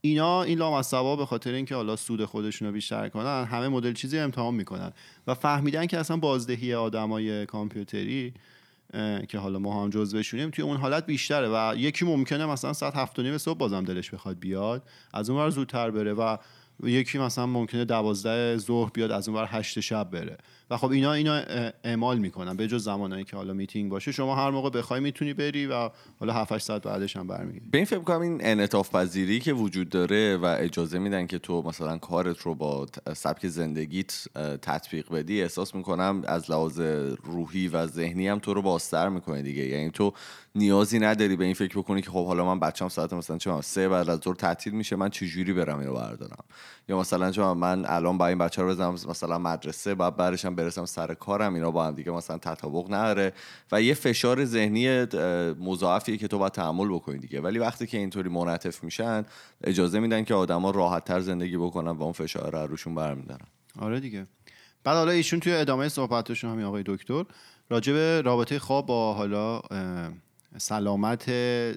[0.00, 4.18] اینا این لامصبا به خاطر اینکه حالا سود خودشون رو بیشتر کنن همه مدل چیزی
[4.18, 4.92] امتحان می‌کنن.
[5.26, 8.34] و فهمیدن که اصلا بازدهی آدمای کامپیوتری
[9.28, 13.18] که حالا ما هم جزوشونیم توی اون حالت بیشتره و یکی ممکنه مثلا ساعت هفت
[13.18, 14.82] و نیم صبح بازم دلش بخواد بیاد.
[15.14, 16.36] از اون زودتر بره و
[16.82, 20.38] یکی مثلا ممکنه دوازده ظهر بیاد از اون ور هشت شب بره.
[20.70, 21.34] و خب اینا اینا
[21.84, 24.12] اعمال می‌کنن به جز زمانایی که حالا میتینگ باشه.
[24.12, 27.68] شما هر موقع بخوای می‌تونی بری و حالا 7 8 ساعت بعدش هم برمیگردی.
[27.70, 31.62] به این فکر کنم این انعطاف پذیری که وجود داره و اجازه میدن که تو
[31.62, 34.24] مثلا کارت رو با سبک زندگیت
[34.62, 36.80] تطبیق بدی احساس می‌کنم از لحاظ
[37.24, 39.66] روحی و ذهنی هم تو رو بازتر می‌کنه دیگه.
[39.66, 40.12] یعنی تو
[40.54, 43.88] نیازی نداری به این فکر بکنی که خب حالا من بچم ساعت مثلا چه سه
[43.88, 46.44] بعد از ظهر تعطیل میشه من چجوری برم اینو بردارم؟
[46.88, 50.84] یا مثلا می‌دونم، من الان با این بچه رو بزنم مثلا مدرسه بعد برشم برسم
[50.84, 53.32] سر کارم اینا با هم دیگه مثلا تطابق نداره
[53.72, 55.06] و یه فشار ذهنی
[55.60, 57.40] مضاعفیه که تو باید تحمل بکنی دیگه.
[57.40, 59.24] ولی وقتی که اینطوری منعطف میشن
[59.64, 63.46] اجازه میدن که آدما راحت تر زندگی بکنن و اون فشار رو روشون برمیدارن.
[63.78, 64.26] آره دیگه.
[64.84, 67.24] بعد حالا ایشون توی ادامه صحبتشون همین آقای دکتر
[67.70, 69.60] راجع به رابطه خواب با حالا
[70.56, 71.28] سلامت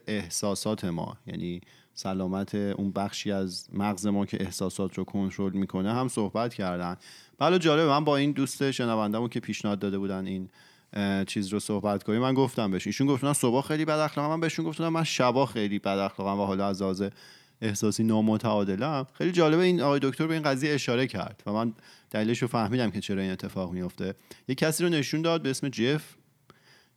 [0.08, 1.18] احساسات ما.
[1.28, 1.62] یعنی
[1.94, 6.98] سلامت اون بخشی از مغز ما که احساسات رو کنترل می‌کنه هم صحبت کردن.
[7.40, 10.50] بله جالب من با این دوست شنوندمو که پیشنهاد داده بودن این
[11.26, 12.88] چیز رو صحبت کنیم من گفتم بهش.
[12.88, 14.30] ایشون گفتن صبح خیلی بد اخلاقم.
[14.30, 17.04] من بهشون گفتم من شبا خیلی بد اخلاقم و حالا از لحاظ
[17.62, 19.08] احساسی نامتعادلم.
[19.14, 21.74] خیلی جالبه این آقای دکتر به این قضیه اشاره کرد و من
[22.12, 24.16] دلیلش رو فهمیدم که چرا این اتفاق میفته
[24.48, 26.16] یه کسی رو نشون داد به اسم جف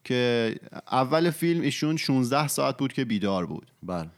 [0.04, 0.54] که
[0.92, 3.66] اول فیلم ایشون 16 ساعت بود که بیدار بود.
[3.82, 4.08] بله.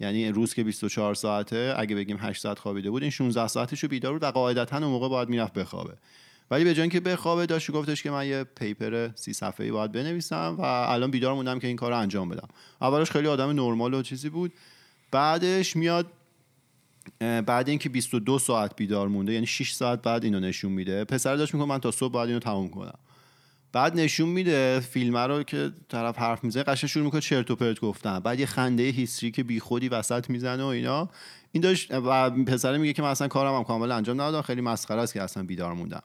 [0.00, 3.88] یعنی روز که 24 ساعته اگه بگیم 8 ساعت خوابیده بود این 16 ساعتش رو
[3.88, 5.94] بیدار بود و قاعدتا اون موقع باید می‌رفت بخوابه.
[6.50, 10.56] ولی به جای اینکه بخوابه داشت گفتش که من یه پیپر سی صفحه‌ای باید بنویسم
[10.58, 12.48] و الان بیدار موندم که این کار رو انجام بدم.
[12.80, 14.52] اولش خیلی آدم نرمال و چیزی بود.
[15.10, 16.06] بعدش میاد
[17.46, 21.04] بعد اینکه 22 ساعت بیدار مونده یعنی 6 ساعت بعد اینو نشون میده.
[21.04, 22.98] پسر داشت میگه من تا صبح باید اینو تموم کنم.
[23.72, 27.80] بعد نشون میده فیلم رو که طرف حرف می‌زنه قشنگ شروع می‌کنه چرت و پرت
[27.80, 28.20] گفتن.
[28.20, 31.08] بعد یه خنده هیستری که بیخودی وسط می‌زنه و اینا.
[31.52, 35.00] این داشت و پسر میگه که من اصلا کارم هم کامل انجام ندادم خیلی مسخره
[35.00, 36.02] است که اصلا بیدار موندم.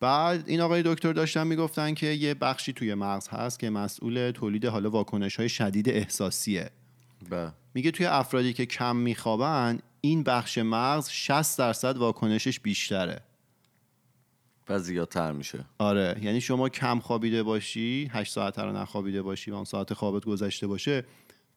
[0.00, 4.64] بعد این آقای دکتر داشتن می‌گفتن که یه بخشی توی مغز هست که مسئول تولید
[4.64, 6.70] حالا واکنش های شدید احساسیه.
[7.30, 7.52] بله.
[7.74, 13.20] میگه توی افرادی که کم میخوابن این بخش مغز 60 درصد واکنشش بیشتره.
[14.70, 15.64] و زیادتر میشه.
[15.78, 20.24] آره یعنی شما کم خوابیده باشی 8 ساعت رو نخوابیده باشی و اون ساعت خوابت
[20.24, 21.04] گذشته باشه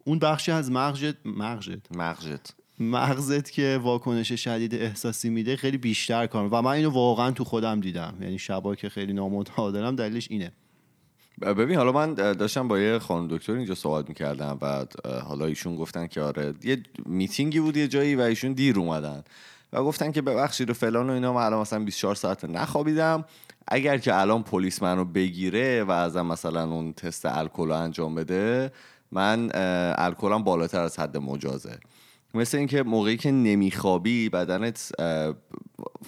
[0.03, 1.95] اون بخشی از مغزت مغزت.
[1.95, 2.55] مغزت.
[2.79, 7.79] مغزت که واکنش شدید احساسی میده خیلی بیشتر کار و من اینو واقعا تو خودم
[7.79, 8.17] دیدم.
[8.21, 10.51] یعنی شبا که خیلی نامعتادلم دلیلش اینه.
[11.41, 14.85] ببین حالا من داشتم با یه خانم دکتر اینجا صحبت می‌کردم و
[15.27, 19.23] حالا ایشون گفتن که آره یه میتینگی بود یه جایی و ایشون دیر اومدن.
[19.73, 21.33] و گفتن که ببخشید و فلان و اینا.
[21.33, 23.25] من الان مثلا 24 ساعت نخوابیدم.
[23.67, 28.71] اگر که الان پلیس منو بگیره و ازم مثلا اون تست الکل انجام بده
[29.11, 29.49] من
[29.97, 31.77] الکلم بالاتر از حد مجازه.
[32.33, 34.91] مثل اینکه موقعی که نمیخوابی بدنت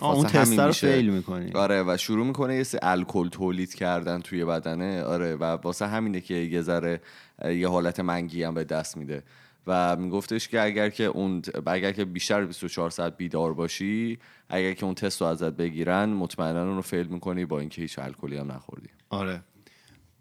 [0.01, 1.51] اون تست رو فیل می‌کنی.
[1.51, 5.03] آره و شروع می‌کنه یه الکل تولید کردن توی بدنه.
[5.03, 7.01] آره و واسه همینه که یه ذره
[7.45, 9.23] یه حالت منگی هم به دست میده.
[9.67, 14.85] و میگفتش که اگر که اون اگر که بیشتر 24 ساعت بیدار باشی اگر که
[14.85, 18.51] اون تست رو ازت بگیرن مطمئنا اون رو فیل می‌کنی با اینکه هیچ الکلی هم
[18.51, 18.89] نخوردی.
[19.09, 19.41] آره.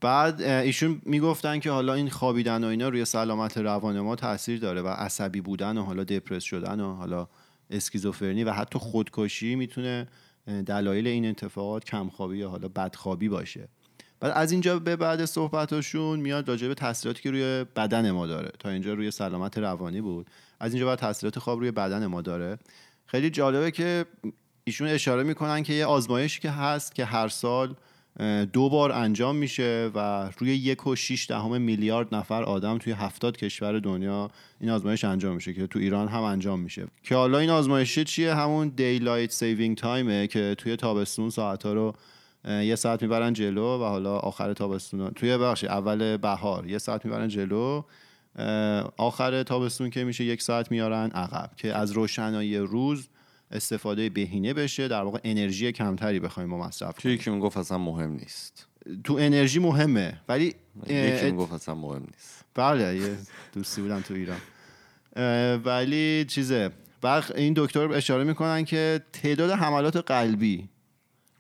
[0.00, 4.82] بعد ایشون می‌گفتن که حالا این خوابیدن و اینا روی سلامت روان ما تاثیر داره
[4.82, 7.28] و عصبی بودن و حالا دپرس شدن و حالا
[7.70, 10.08] اسکیزوفرنی و حتی خودکشی می‌تونه
[10.66, 13.68] دلایل این اتفاقات کمخوابی یا حالا بدخوابی باشه.
[14.22, 18.50] بعد از اینجا به بعد صحبتاشون میاد راجع به تاثیراتی که روی بدن ما داره.
[18.58, 20.26] تا اینجا روی سلامت روانی بود.
[20.60, 22.58] از اینجا بعد تاثیرات خواب روی بدن ما داره.
[23.06, 24.04] خیلی جالبه که
[24.64, 27.74] ایشون اشاره می‌کنن که یه آزمایشی که هست که هر سال
[28.52, 33.36] دو بار انجام میشه و روی یک و شیش دهم میلیارد نفر آدم توی هفتاد
[33.36, 34.30] کشور دنیا
[34.60, 36.86] این آزمایش انجام میشه که تو ایران هم انجام میشه.
[37.02, 41.72] که حالا این آزمایش چیه؟ همون daylight saving time ه که توی تابستون ساعت ها
[41.72, 41.94] رو
[42.44, 46.66] یه ساعت می‌برن جلو و حالا آخر تابستون توی بخش اول بهار.
[46.66, 47.82] یه ساعت می‌برن جلو
[48.96, 51.50] آخر تابستون که میشه یک ساعت میارن عقب.
[51.56, 53.08] که از روشنایی روز
[53.50, 57.14] استفاده بهینه بشه در واقع انرژی کمتری بخوایم ما مصرف کنیم.
[57.14, 58.66] یکی می‌گفت اصلا مهم نیست.
[59.04, 60.54] تو انرژی مهمه ولی
[60.86, 62.44] یکی می‌گفت اصلا مهم نیست.
[62.54, 63.16] بله یه
[63.54, 64.38] دوستی بودم تو ایران.
[65.64, 66.70] ولی چیزه.
[67.02, 70.68] بخ این دکتر اشاره می‌کنن که تعداد حملات قلبی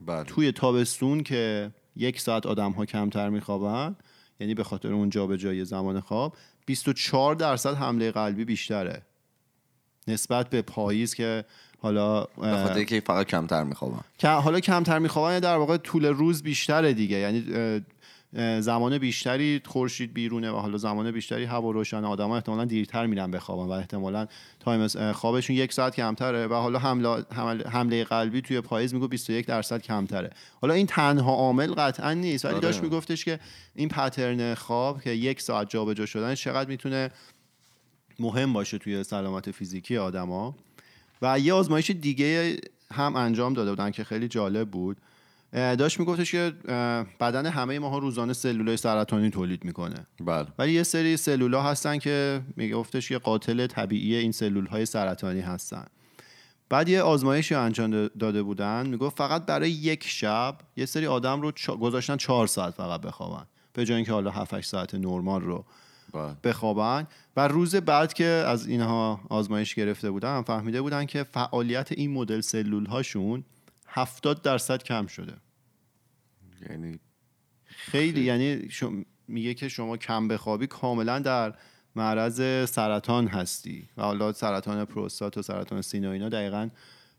[0.06, 0.24] بله.
[0.24, 3.96] توی تابستون که یک ساعت آدم ها کمتر میخوابن
[4.40, 6.36] یعنی به خاطر اون جابجایی زمان خواب
[6.66, 9.02] 24 درصد حمله قلبی بیشتره.
[10.08, 11.44] نسبت به پاییز که
[11.78, 14.00] حالا به خاطر که فقط کمتر میخوابن.
[14.22, 17.16] حالا کمتر میخوابن یعنی در واقع طول روز بیشتره دیگه.
[17.16, 17.40] یعنی
[18.60, 23.30] زمان بیشتری خورشید بیرونه و حالا زمان بیشتری هوا روشن آدم ها احتمالا دیرتر میرن
[23.30, 24.26] بخوابن و احتمالا
[24.60, 27.24] تایم خوابشون یک ساعت کمتره و حالا حمله,
[27.70, 30.30] حمله قلبی توی پاییز میگو 21 درصد کمتره.
[30.60, 32.62] حالا این تنها عامل قطعا نیست ولی آره.
[32.62, 33.40] داشت میگفتش که
[33.74, 37.10] این پترن خواب که یک ساعت جابجا شدن چقدر می‌تونه
[38.18, 40.54] مهم باشه توی سلامت فیزیکی آدما
[41.22, 42.56] و یه آزمایش دیگه
[42.92, 44.96] هم انجام داده بودن که خیلی جالب بود.
[45.52, 46.52] داشت میگفتش که
[47.20, 50.06] بدن همه ماها روزانه سلولای سرطانی تولید می‌کنه.
[50.20, 50.46] بله.
[50.58, 55.86] ولی یه سری سلولا هستن که میگفتش که قاتل طبیعی این سلول های سرطانی هستن.
[56.68, 58.86] بعد یه آزمایشی انجام داده بودن.
[58.86, 63.46] می‌گفت فقط برای یک شب یه سری آدم رو گذاشتن چهار ساعت فقط بخوابن.
[63.72, 65.64] به جای اینکه حالا 7 ساعت نرمال رو
[66.12, 66.36] بله.
[66.44, 67.06] بخوابن.
[67.36, 72.40] و روز بعد که از اینها آزمایش گرفته بودن فهمیده بودن که فعالیت این مدل
[72.40, 73.44] سلول هاشون
[73.94, 75.36] 70 درصد کم شده.
[76.70, 76.98] یعنی
[77.64, 78.68] خیلی یعنی
[79.28, 81.54] میگه که شما کم بخوابی کاملا در
[81.96, 83.88] معرض سرطان هستی.
[83.96, 86.68] و حالا سرطان پروستات و سرطان سینه اینا دقیقا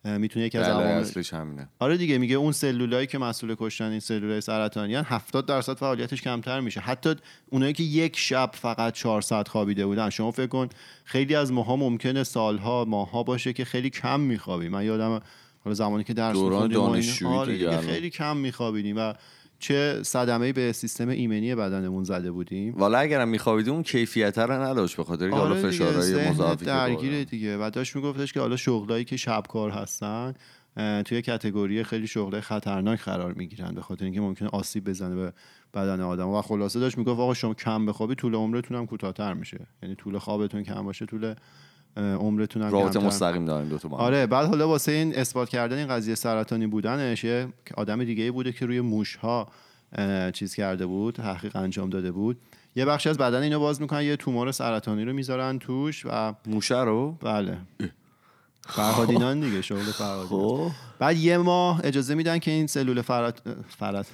[0.06, 1.70] می‌تونه یکی از بله، عوامل همینه.
[1.80, 6.60] آره دیگه میگه اون سلولایی که مسئول کشتن این سلولای سرطانی 70 درصد فعالیتش کمتر
[6.60, 6.80] میشه.
[6.80, 7.16] حتی
[7.50, 10.70] اونایی که یک شب فقط 4 ساعت خوابیده بودن شما فکر کن
[11.04, 15.22] خیلی از ماها ممکنه سالها ماها باشه که خیلی کم میخوابیم من یادم
[15.64, 19.14] حالا زمانی که درس دوران دانشجویی آره خیلی کم میخوابیدیم و
[19.60, 22.74] چه صدمه به سیستم ایمنی بدنمون زده بودیم.
[22.76, 27.58] والا اگرم میخوابیدیم اون کیفیت رو نداشت به خاطر آره حالا فشارهای مضاعفی درگیره دیگه.
[27.58, 30.34] و داشت میگفتش که حالا شغلایی که شبکار هستن
[31.06, 35.34] توی کتگوری خیلی شغله خطرناک قرار می‌گیرن به خاطر اینکه ممکنه آسیب بزنه به
[35.74, 36.30] بدن آدم.
[36.30, 39.68] و خلاصه داشت می‌گفت آقا شما کم بخوابی طول عمرتون هم کوتاه‌تر میشه.
[39.84, 41.36] یعنی طول خوابتون کم باشه طول
[41.98, 45.88] عمرتون هم رابطه مستقیم دارن دو تا آره بعد حالا واسه این اثبات کردن این
[45.88, 49.48] قضیه سرطانی بودنش یه آدم دیگه بوده که روی موش ها
[50.34, 52.38] چیز کرده بود تحقیق انجام داده بود.
[52.76, 56.82] یه بخشی از بدن اینو باز می‌کنن یه تومور سرطانی رو می‌ذارن توش و موشه
[56.82, 57.58] رو؟ بله.
[58.68, 60.70] فرهادینان دیگه شغل فرهادینان.
[60.70, 60.72] خب.
[61.00, 63.42] بعد یه ماه اجازه میدن که این سلول فرات
[63.78, 64.08] فرات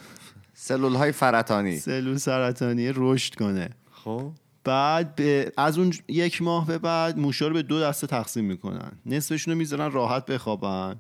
[0.54, 3.70] سلول های سرطانی سلول سرطانی رشد کنه.
[3.92, 4.32] خب.
[4.70, 5.22] بعد
[5.58, 8.92] از اون یک ماه به بعد موشا رو به دو دسته تقسیم می‌کنن.
[9.06, 10.96] نصفشون رو می‌ذارن راحت بخوابن.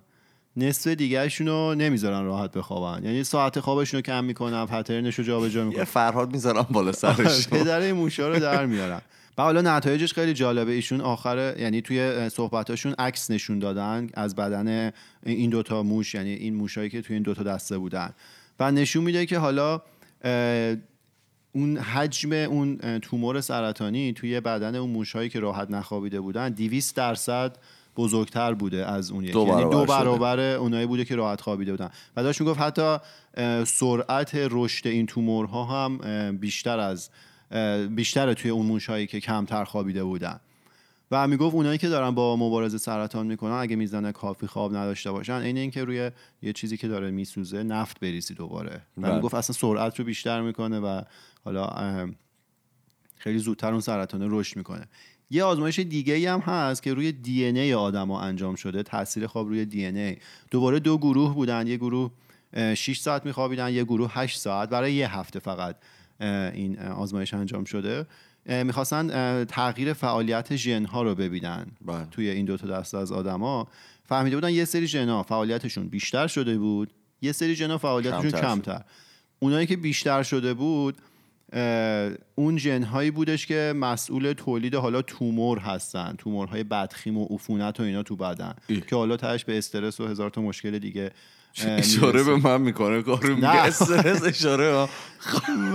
[0.57, 3.03] نصف دیگرشون رو نمی‌ذارن راحت بخوابن.
[3.03, 5.79] یعنی ساعت خوابشون رو کم می‌کنن پترنش رو جابجا می‌کنن.
[5.79, 7.47] یه فرهاد می‌ذارن بالا سرش.
[7.49, 9.01] پدر موشا رو در میارن.
[9.37, 10.71] و حالا نتایجش خیلی جالبه.
[10.71, 14.91] ایشون آخر یعنی توی صحبتاشون عکس نشون دادن از بدن
[15.25, 18.09] این دوتا موش یعنی این موشایی که توی این دوتا دسته بودن.
[18.59, 19.81] و نشون میده که حالا
[21.53, 27.57] اون حجم اون تومور سرطانی توی بدن اون موشهایی که راحت نخوابیده بودن 200 درصد
[27.97, 29.85] بزرگتر بوده از اون دو یعنی برابر دو.
[29.85, 32.97] برابر اونایی بوده که راحت خوابیده بودن و داشت می‌گفت حتی
[33.65, 37.09] سرعت رشد این تومورها هم بیشتر از
[37.89, 40.39] بیشتر توی اون موشهایی که کمتر خوابیده بودن
[41.11, 45.33] و می‌گفت اونایی که دارن با مبارزه سرطان می‌کنن اگه می‌زنه کافی خواب نداشته باشن
[45.41, 49.15] عین اینکه روی یه چیزی که داره میسوزه نفت بریزی دوباره و بله.
[49.15, 51.01] می‌گفت اصلا سرعت رو بیشتر می‌کنه و
[51.45, 51.69] حالا
[53.17, 54.87] خیلی زودتر اون سرطانه رشد می‌کنه.
[55.31, 59.27] یه آزمایش دیگه ای هم هست که روی دی ان ای آدما انجام شده تاثیر
[59.27, 60.17] خواب روی دی ان ای.
[60.51, 62.11] دوباره دو گروه بودن یه گروه
[62.53, 65.75] اه، 6 ساعت میخوابیدن یه گروه 8 ساعت برای یه هفته فقط
[66.53, 68.05] این آزمایش انجام شده.
[68.45, 72.05] می‌خواستن تغییر فعالیت ژن ها رو ببینن بله.
[72.05, 73.67] توی این دو تا دسته از آدما
[74.03, 78.31] فهمیده بودن یه سری ژن ها فعالیتشون بیشتر شده بود یه سری ژن ها فعالیتشون
[78.31, 78.81] کمتر کمتر.
[79.39, 80.97] اونایی که بیشتر شده بود
[82.35, 87.83] اون ژن هایی بودش که مسئول تولید حالا تومور هستن تومورهای بدخیم و عفونت و
[87.83, 88.81] اینا تو بدن ای.
[88.81, 91.11] که حالا تهش به استرس و هزار تا مشکل دیگه
[91.67, 92.23] اشاره.
[92.23, 93.49] به من می‌کنه کارو میگه.
[93.49, 94.87] استرس اشاره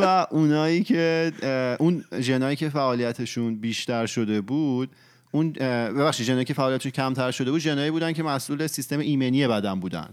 [0.01, 1.33] و اونایی که
[1.79, 4.91] اون ژنایی که فعالیتشون بیشتر شده بود
[5.33, 9.81] اون ببخشید ژنایی که فعالیتشون کمتر شده بود ژنایی بودن که مسئول سیستم ایمنی بدن
[9.81, 10.09] بودن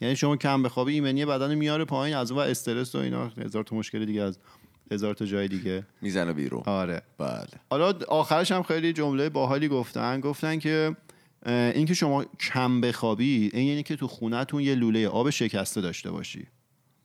[0.00, 3.64] یعنی شما کم بخوابی ایمنی بدن میاره پایین از اون و استرس و اینا هزار
[3.64, 4.38] تا مشکل دیگه از
[4.90, 5.82] هزار تا جای دیگه.
[6.02, 6.62] می‌زنه بیرون.
[6.66, 7.02] آره.
[7.18, 7.46] بله.
[7.70, 10.20] حالا آخرش هم خیلی جمله باحالی گفتن.
[10.20, 10.96] گفتن که
[11.46, 16.46] اینکه شما کم بخوابی این یعنی که تو خونهتون یه لوله آب شکسته داشته باشی.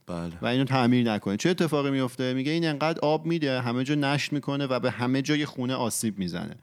[0.08, 0.32] بله.
[0.41, 1.38] و اینو تعمیر نکنه.
[1.38, 5.22] چه اتفاقی میفته میگه این انقدر آب میده همه جا نشت می‌کنه و به همه
[5.22, 6.56] جای خونه آسیب می‌زنه.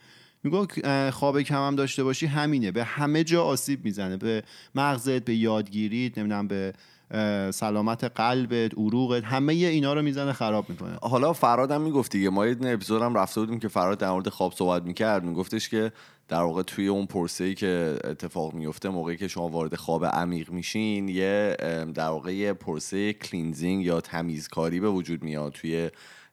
[0.43, 2.71] میگه خواب کم هم داشته باشی همینه.
[2.71, 4.17] به همه جا آسیب می‌زنه.
[4.17, 4.43] به
[4.75, 6.73] مغزت به یادگیریت نمی‌دونم به
[7.51, 10.97] سلامت قلبت عروقت همه اینا رو می‌زنه خراب می‌کنه.
[11.03, 12.31] حالا فراد هم می‌گفت دیگه.
[12.31, 15.25] ما یه اپیزود هم رفته بودیم که فراد در مورد خواب صحبت می‌کرد.
[15.25, 15.93] میگفتش که
[16.29, 20.51] در واقع توی اون پرسه ای که اتفاق میفته موقعی که شما وارد خواب عمیق
[20.51, 21.57] میشین یه
[21.95, 25.91] در واقع یه پرسه کلینزینگ یا تمیزکاری به وجود میاد توی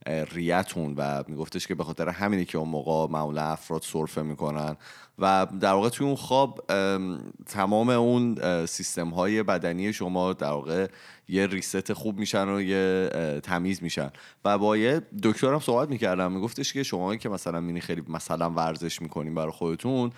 [0.08, 4.76] ریتون و میگفتش که به خاطر همینه که اون موقع معمولا افراد سرفه می‌کنن.
[5.20, 10.88] و در واقع توی اون خواب ام، تمام اون سیستم های بدنی شما در واقع
[11.28, 13.10] یه ریست خوب میشن و یه
[13.44, 14.12] تمیز میشن.
[14.46, 18.50] و با یه دکتر هم صحبت می‌کردم میگفتش که شما که مثلا مینی خیلی مثلا
[18.50, 20.12] ورزش می‌کنین برای خودتون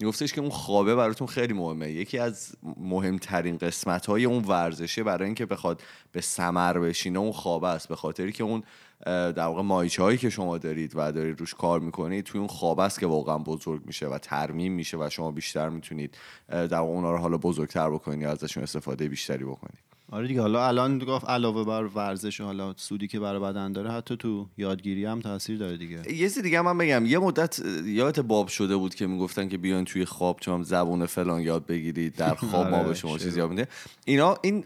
[0.00, 1.90] میگفتش که اون خوابه براتون خیلی مهمه.
[1.90, 5.82] یکی از مهمترین قسمت های اون ورزشه برای اینکه بخواد
[6.12, 7.88] به سمر بشینه اون خوابه است.
[7.88, 8.62] به خاطری که اون
[9.06, 12.80] در واقع مایچه هایی که شما دارید و دارید روش کار می‌کنید توی اون خواب
[12.80, 17.10] است که واقعا بزرگ میشه و ترمیم میشه و شما بیشتر می‌تونید در واقع اونا
[17.10, 19.85] رو حالا بزرگتر بکنید یا ازشون استفاده بیشتری بکنید.
[20.10, 24.16] آره دیگه حالا الان گفت علاوه بر ورزش حالا سودی که برای بدن داره حتی
[24.16, 25.96] تو یادگیری هم تاثیر داره دیگه.
[26.12, 29.84] یه چیز دیگه من بگم یه مدت یادت باب شده بود که می‌گفتن که بیاین
[29.84, 33.36] توی خواب چون زبون فلان یاد بگیرید در خواب ما آره، به شما چیز.
[33.36, 33.68] یاد میده.
[34.04, 34.64] اینا این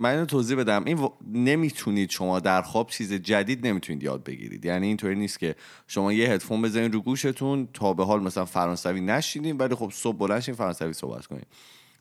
[0.00, 0.84] من اینو توضیح بدم.
[0.84, 4.64] این و- نمی‌تونید شما در خواب چیز جدید نمی‌تونید یاد بگیرید.
[4.64, 5.54] یعنی اینطوری نیست که
[5.86, 10.16] شما یه هدفون بزنید رو گوشتون تا به حال مثلا فرانسوی نشینین ولی خب صبح
[10.16, 11.46] بلند فرانسوی صحبت کنید.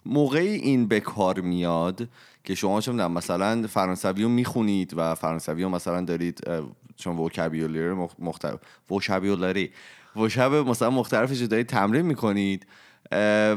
[0.06, 2.08] موقعی این به کار میاد
[2.44, 6.42] که شما می‌دونم مثلا فرانسوی رو می‌خونید و فرانسوی رو مثلا دارید
[6.96, 8.60] چون وکابیولری مخ- مختلف
[8.92, 9.72] وکابیولری
[10.16, 12.68] وکاب مثلا مختلفش رو دارید تمرین می‌کنید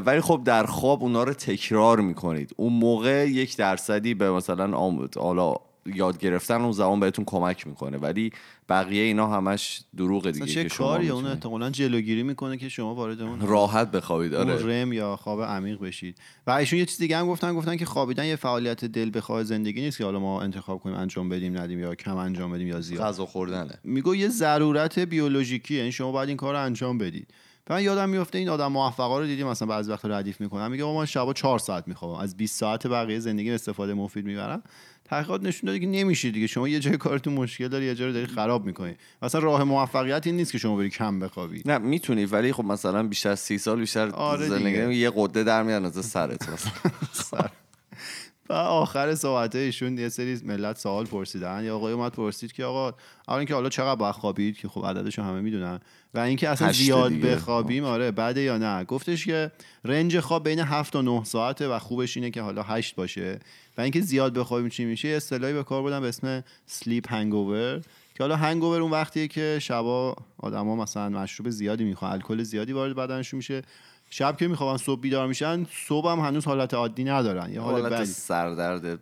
[0.05, 2.53] ولی خب در خواب اونا رو تکرار می‌کنید.
[2.57, 4.77] اون موقع یک درصدی به مثلا
[5.17, 7.97] حالا یاد گرفتن اون زبان بهتون کمک می‌کنه.
[7.97, 8.31] ولی
[8.69, 13.21] بقیه اینا همش دروغ دیگه چه که کاری اون احتمالاً جلوگیری می‌کنه که شما وارد
[13.21, 16.17] اون راحت بخوابید آره رم یا خواب عمیق بشید.
[16.47, 19.81] و ایشون یه چیز دیگه هم گفتن گفتن که خوابیدن یه فعالیت دل بخواه زندگی
[19.81, 23.01] نیست که حالا ما انتخاب کنیم انجام بدیم ندیم یا کم انجام بدیم یا زیاد.
[23.01, 23.79] غذا خوردنه.
[23.83, 27.33] میگو یه ضرورت بیولوژیکی یعنی شما باید این کار رو انجام بدید.
[27.69, 31.05] من یادم میفته این آدم موفقا رو دیدیم مثلا بعضی وقت ردیف می‌کنم میگه من
[31.05, 34.63] شبا 4 ساعت می‌خوام از 20 ساعت بقیه زندگی استفاده مفید می‌برم.
[35.05, 36.47] تحقیقات نشون داده که نمیشه دیگه.
[36.47, 38.95] شما یه جای کارتون مشکل داری یه جا رو داری خراب می‌کنی.
[39.21, 41.61] مثلا راه موفقیت این نیست که شما بری کم بخوابی.
[41.65, 45.85] نه می‌تونی ولی خب مثلا بیشتر سی سال بیشتر آره زندگی یه قده در میاد
[45.85, 47.49] از سرت مثلا.
[48.49, 51.63] و آخر صحبت ایشون یه سری ملت سوال پرسیدن.
[51.63, 52.87] یا آقای اومد پرسید که آقا
[53.27, 55.79] اول اینکه حالا چقدر باید خوابید؟ که خب عددش همه می‌دونن.
[56.13, 57.11] و اینکه اصلا زیاد.
[57.11, 59.51] بخوابیم آره بعد یا نه؟ گفتش که
[59.85, 63.39] رنج خواب بین 7 تا 9 ساعته و خوبش اینه که حالا 8 باشه.
[63.77, 67.81] و اینکه زیاد بخوابیم چی میشه؟ یه اصطلاحی به کار بردن به اسم سلیپ هنگوور
[68.15, 72.95] که حالا هنگوور اون وقتیه که شبا آدما مثلا مشروب زیادی می‌خوان الکل زیادی وارد
[72.95, 73.61] بدنشون میشه.
[74.15, 78.03] شب که می‌خوان صبح بیدار میشن صبح هم هنوز حالت عادی ندارن یه حال حالت
[78.03, 78.99] سردرد.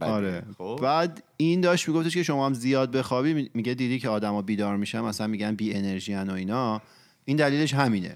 [0.00, 0.42] آره.
[0.58, 0.78] خب.
[0.82, 4.76] بعد این داشت میگفتش که شما هم زیاد بخوابی می- میگه دیدی که آدما بیدار
[4.76, 6.82] میشن مثلا میگن بی انرژی و اینا.
[7.24, 8.14] این دلیلش همینه.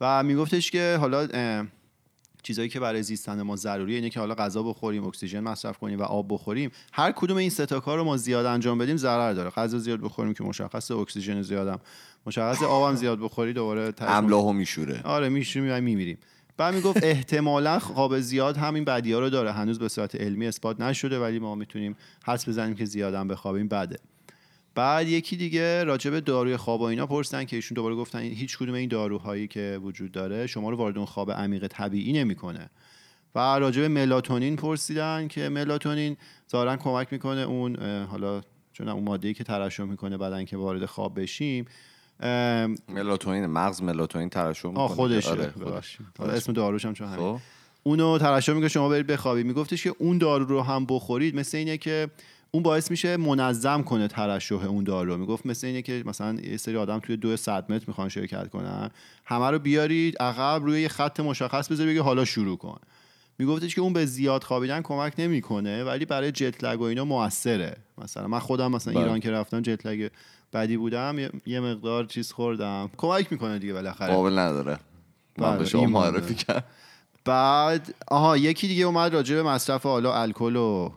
[0.00, 1.26] و میگفتش که حالا
[2.42, 6.02] چیزایی که برای زیستن ما ضروریه اینه که حالا غذا بخوریم اکسیژن مصرف کنیم و
[6.02, 6.70] آب بخوریم.
[6.92, 9.50] هر کدوم این سه تا کار رو ما زیاد انجام بدیم ضرر داره.
[9.50, 11.80] غذا زیاد بخوریم که مشخص اکسیژن زیادم.
[12.26, 15.00] مشخص آبم زیاد بخوری دوباره املاحو میشوره.
[15.04, 16.18] آره میشیم و میمیریم
[16.56, 19.52] بعد می‌گفت احتمالا خواب زیاد همین بدی ها رو داره.
[19.52, 23.96] هنوز به صورت علمی اثبات نشده ولی ما می‌تونیم حدس بزنیم که زیادم بخوابیم بده.
[24.74, 28.58] بعد یکی دیگه راجع به داروی خواب و اینا پرسیدن که ایشون دوباره گفتن هیچ
[28.58, 32.70] کدوم این داروهایی که وجود داره شما رو وارد اون خواب عمیق طبیعی نمی‌کنه.
[33.34, 36.16] و راجع به ملاتونین پرسیدن که ملاتونین
[36.50, 38.40] ظاهرا کمک می‌کنه اون حالا
[38.72, 41.64] چون اون ماده‌ای که ترشح می‌کنه بدن که وارد خواب بشیم
[42.88, 45.30] ملاتونین مغز ملاتونین ترشح می‌کنه خودشه.
[45.30, 45.52] آره،.
[46.18, 47.38] حالا اسم داروش هم چون همین خب.
[47.82, 49.46] اونو ترشح میگه شما برید بخوابید.
[49.46, 52.08] میگفتش که اون دارو رو هم بخورید مثل اینه که
[52.50, 55.16] اون باعث میشه منظم کنه ترشح اون دارو.
[55.16, 58.90] می‌گفت مثل اینه که مثلا یه سری آدم توی دو صد متر می‌خوان شرکت کنن.
[59.24, 62.78] همه رو بیارید عقب روی یه خط مشخص بذارید بگه حالا شروع کن.
[63.38, 67.76] میگفتش که اون به زیاد خوابیدن کمک نمی‌کنه ولی برای جت لگ و اینا موثره.
[67.98, 69.02] مثلا من خودم مثلا بله.
[69.02, 70.10] ایران که رفتم جت لگ
[70.52, 71.16] بدی بودم
[71.46, 72.90] یه- مقدار چیز خوردم.
[72.96, 74.14] کمک می‌کنه دیگه بالاخره.
[74.14, 74.78] قابل نداره.
[75.38, 76.34] من بله، به شما معرفی.
[76.34, 76.62] کردم.
[77.24, 80.90] بعد آها یکی دیگه اومد راجع به مصرف حالا الکل و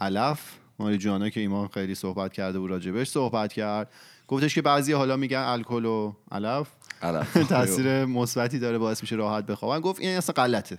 [0.00, 0.40] علف.
[0.78, 3.90] ماریجوانا که ایمان خیلی صحبت کرده بود راجبش صحبت کرد.
[4.28, 6.68] گفتش که بعضی حالا میگن الکل و علف.
[7.48, 9.80] تاثیر مثبتی داره باعث میشه راحت بخوابن.
[9.80, 10.78] گفت این اصلا غلطه.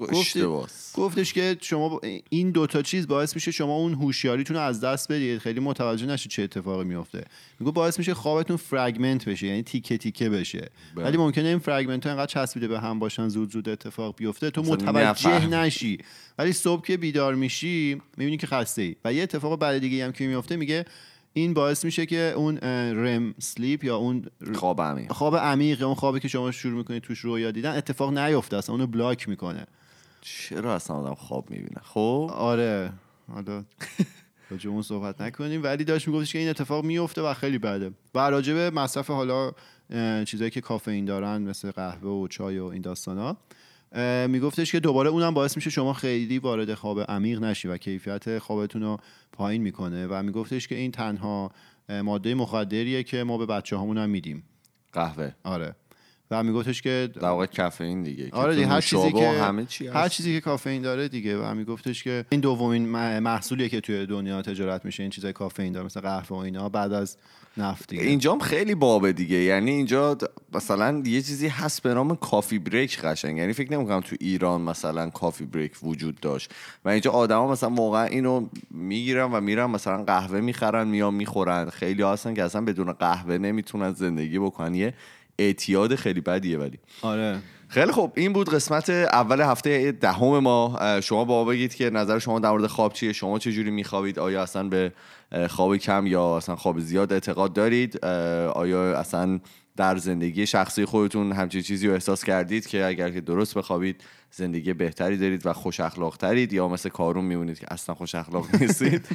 [0.00, 5.12] اشتباس گفتش که شما این دوتا چیز باعث میشه شما اون هوشیاریتون رو از دست
[5.12, 5.38] بدید.
[5.38, 7.24] خیلی متوجه نشید چه اتفاقی میفته.
[7.60, 10.70] میگه باعث میشه خوابتون فرگمنت بشه یعنی تیکه تیکه بشه.
[10.94, 11.04] بله.
[11.04, 14.50] ولی ممکنه این فرگمنت ها انقدر چسبیده به هم باشن زود زود اتفاق بیفته.
[14.50, 15.46] تو متوجه.
[15.46, 15.98] نشی.
[16.38, 20.12] ولی صبح که بیدار میشی می‌بینی که خسته ای و یه اتفاق بعد دیگه هم
[20.12, 20.84] که میفته میگه
[21.32, 25.12] این باعث میشه که اون رم سلیپ یا اون خواب عمیق.
[25.12, 28.86] خواب عمیق اون خوابی که شما شروع می‌کنید توش رویا دیدن اتفاق نیفته اصلا اونو
[28.86, 29.66] بلاک می‌کنه.
[30.24, 32.92] چرا اصلا آدم خواب می‌بینه؟ خب؟ آره.
[33.32, 33.64] حالا
[34.50, 35.62] راجع اون صحبت نکنیم.
[35.62, 37.90] ولی داشت میگفتش که این اتفاق میفته و خیلی بده.
[38.14, 39.52] و راجع به مصرف حالا
[40.24, 43.36] چیزایی که کافئین دارن مثل قهوه و چای و این داستانا
[44.28, 48.82] میگفتش که دوباره اونم باعث میشه شما خیلی وارد خواب عمیق نشی و کیفیت خوابتون
[48.82, 48.96] رو
[49.32, 50.06] پایین می‌کنه.
[50.06, 51.50] و میگفتش که این تنها
[51.88, 54.42] ماده مخدریه که ما به بچه هامون هم میدیم.
[54.92, 55.32] قهوه.
[55.44, 55.74] آره.
[56.32, 58.28] و میگفتش که در واقع کافئین دیگه.
[58.32, 60.08] آره دیگه هر چیزی که همه چی هر.
[60.08, 64.42] چیزی که کافئین داره دیگه و همین گفتش که این دومین محصولیه که توی دنیا
[64.42, 67.16] تجارت میشه این چیزای کافئین داره مثل قهوه و اینا بعد از
[67.56, 68.02] نفت دیگه.
[68.02, 69.36] اینجا هم خیلی بابه دیگه.
[69.36, 70.18] یعنی اینجا
[70.54, 73.38] مثلا یه چیزی هست به نام کافی بریک قشنگ.
[73.38, 76.50] یعنی فکر نمی‌کنم تو ایران مثلا کافی بریک وجود داشت.
[76.84, 81.70] و اینجا آدما مثلا واقعا اینو می‌گیرن و میرن مثلا قهوه می‌خرن میان می‌خورن.
[81.70, 84.74] خیلی هستن که اصلا بدون قهوه نمی‌تونن زندگی بکنن.
[84.74, 84.94] یه
[85.38, 86.78] اعتیاد خیلی بدیه ولی.
[87.02, 87.38] آره.
[87.68, 88.12] خیلی خوب.
[88.16, 90.76] این بود قسمت اول هفته دهم ما.
[90.76, 93.70] اه، شما با ما بگید که نظر شما در مورد خواب چیه شما چه جوری
[93.70, 94.92] میخوابید آیا اصلا به
[95.50, 98.04] خواب کم یا اصلا خواب زیاد اعتقاد دارید؟
[98.54, 99.40] آیا اصلا
[99.76, 104.72] در زندگی شخصی خودتون همچین چیزی رو احساس کردید که اگر که درست بخوابید زندگی
[104.72, 109.08] بهتری دارید و خوش اخلاق ترید یا مثل کارون میمونید که اصلا خوش اخلاق نیستید؟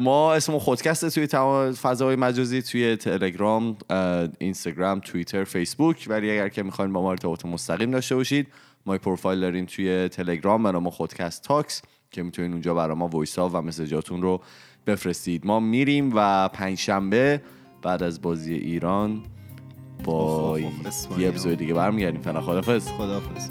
[0.00, 3.76] ما اسم خودکسته توی تمام فضای مجازی توی تلگرام
[4.38, 6.06] اینستاگرام توییتر فیسبوک.
[6.08, 8.48] ولی اگر که می‌خواین با ما ارتباط مستقیم داشته باشید
[8.86, 10.62] ما پروفایل داریم توی تلگرام.
[10.62, 14.40] به نام خودکست Talks که می‌تونید اونجا برای ما voice و message اتون رو
[14.86, 15.46] بفرستید.
[15.46, 17.42] ما میریم و پنجشنبه
[17.82, 19.22] بعد از بازی ایران
[20.04, 21.22] با اوه، اوه، اوه، اسپانیا.
[21.22, 22.20] یه اپیزود دیگه برمیگردیم.
[22.20, 23.48] فعلا خدافظ خداحافظ.